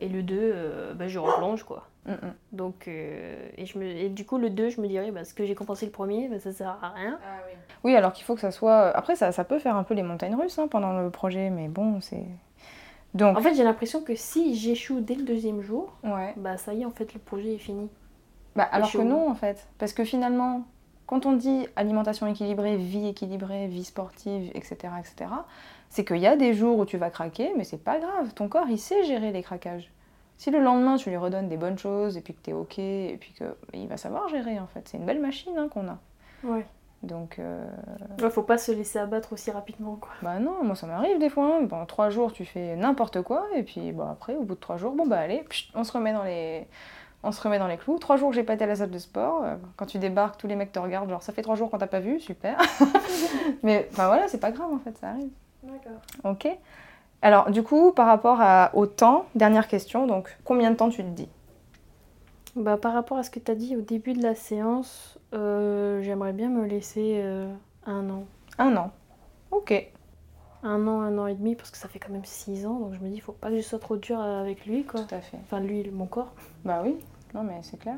[0.00, 1.84] et, le 2, bah, je replonge quoi.
[2.06, 2.34] Mm, mm.
[2.52, 5.46] Donc, et, je me, et du coup, le 2, je me dirais, bah, ce que
[5.46, 7.18] j'ai compensé le premier, bah, ça sert à rien.
[7.22, 7.56] Ah, oui.
[7.84, 8.88] oui, alors qu'il faut que ça soit.
[8.94, 11.68] Après, ça, ça peut faire un peu les montagnes russes hein, pendant le projet, mais
[11.68, 12.24] bon, c'est.
[13.20, 16.34] En fait, j'ai l'impression que si j'échoue dès le deuxième jour, ouais.
[16.36, 17.88] bah ça y est, en fait, le projet est fini.
[18.56, 19.66] Bah, alors que non, en fait.
[19.78, 20.64] Parce que finalement,
[21.06, 25.30] quand on dit alimentation équilibrée, vie équilibrée, vie sportive, etc., etc.,
[25.90, 28.34] c'est qu'il y a des jours où tu vas craquer, mais c'est pas grave.
[28.34, 29.92] Ton corps, il sait gérer les craquages.
[30.36, 32.78] Si le lendemain, tu lui redonnes des bonnes choses, et puis que tu es OK,
[32.78, 34.88] et puis que il va savoir gérer, en fait.
[34.88, 35.98] C'est une belle machine hein, qu'on a.
[36.42, 36.66] Ouais.
[37.04, 37.38] Donc.
[37.38, 37.66] Euh...
[38.30, 40.10] faut pas se laisser abattre aussi rapidement, quoi.
[40.22, 41.56] Bah non, moi ça m'arrive des fois.
[41.56, 41.66] Hein.
[41.66, 44.76] Pendant trois jours, tu fais n'importe quoi, et puis bon, après, au bout de trois
[44.76, 46.66] jours, bon bah allez, on se remet dans les.
[47.26, 47.98] On se remet dans les clous.
[47.98, 49.44] Trois jours j'ai pas été à la salle de sport.
[49.44, 51.78] Euh, quand tu débarques, tous les mecs te regardent, genre ça fait trois jours qu'on
[51.78, 52.58] t'a pas vu, super.
[53.62, 55.30] Mais enfin voilà, c'est pas grave en fait, ça arrive.
[55.62, 56.00] D'accord.
[56.24, 56.48] Ok.
[57.22, 61.02] Alors du coup, par rapport à, au temps, dernière question, donc combien de temps tu
[61.02, 61.28] te dis?
[62.56, 66.02] Bah, par rapport à ce que tu as dit au début de la séance, euh,
[66.02, 67.52] j'aimerais bien me laisser euh,
[67.86, 68.24] un an.
[68.58, 68.90] Un an
[69.50, 69.90] Ok.
[70.62, 72.94] Un an, un an et demi, parce que ça fait quand même six ans, donc
[72.94, 75.00] je me dis, il faut pas que je sois trop dur avec lui, quoi.
[75.02, 75.36] Tout à fait.
[75.42, 76.32] Enfin, lui, mon corps.
[76.64, 76.96] Bah oui,
[77.34, 77.96] non mais c'est clair.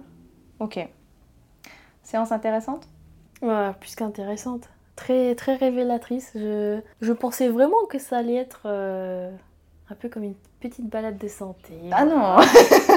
[0.59, 0.79] Ok.
[2.03, 2.89] Séance intéressante?
[3.43, 4.69] Ouais, plus qu'intéressante.
[4.97, 6.33] Très, très révélatrice.
[6.35, 9.31] Je, je pensais vraiment que ça allait être euh,
[9.89, 11.75] un peu comme une petite balade de santé.
[11.93, 12.37] Ah non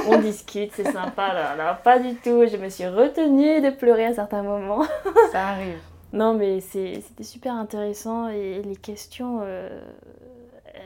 [0.07, 1.33] On discute, c'est sympa.
[1.33, 2.45] Là, là, pas du tout.
[2.47, 4.83] Je me suis retenue de pleurer à certains moments.
[5.31, 5.77] Ça arrive.
[6.11, 9.81] Non, mais c'était super intéressant et les questions, euh,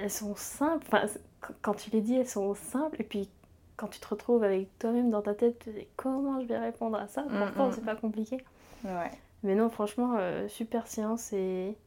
[0.01, 0.85] elles sont simples.
[0.87, 1.07] Enfin,
[1.61, 2.99] quand tu les dis, elles sont simples.
[2.99, 3.29] Et puis,
[3.77, 7.21] quand tu te retrouves avec toi-même dans ta tête, comment je vais répondre à ça?
[7.21, 7.71] Mm, Pourtant, mm.
[7.75, 8.37] c'est pas compliqué.
[8.83, 9.11] Ouais.
[9.43, 11.77] Mais non, franchement, euh, super séance et,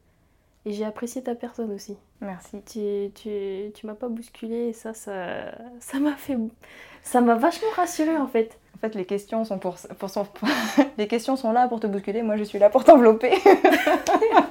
[0.67, 1.95] et j'ai apprécié ta personne aussi.
[2.19, 2.61] Merci.
[2.65, 6.37] Tu, tu, tu m'as pas bousculé et ça, ça m'a fait.
[7.03, 8.59] Ça m'a vachement rassurée en fait.
[8.75, 10.09] En fait, les questions sont pour, pour
[10.97, 12.21] les questions sont là pour te bousculer.
[12.21, 13.29] Moi, je suis là pour t'envelopper.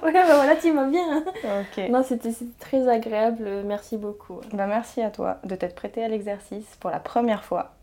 [0.03, 1.19] ouais, bah voilà, tu m'as bien.
[1.45, 1.91] Ok.
[1.91, 3.63] Non, c'était très agréable.
[3.67, 4.41] Merci beaucoup.
[4.55, 7.76] Bah, merci à toi de t'être prêté à l'exercice pour la première fois.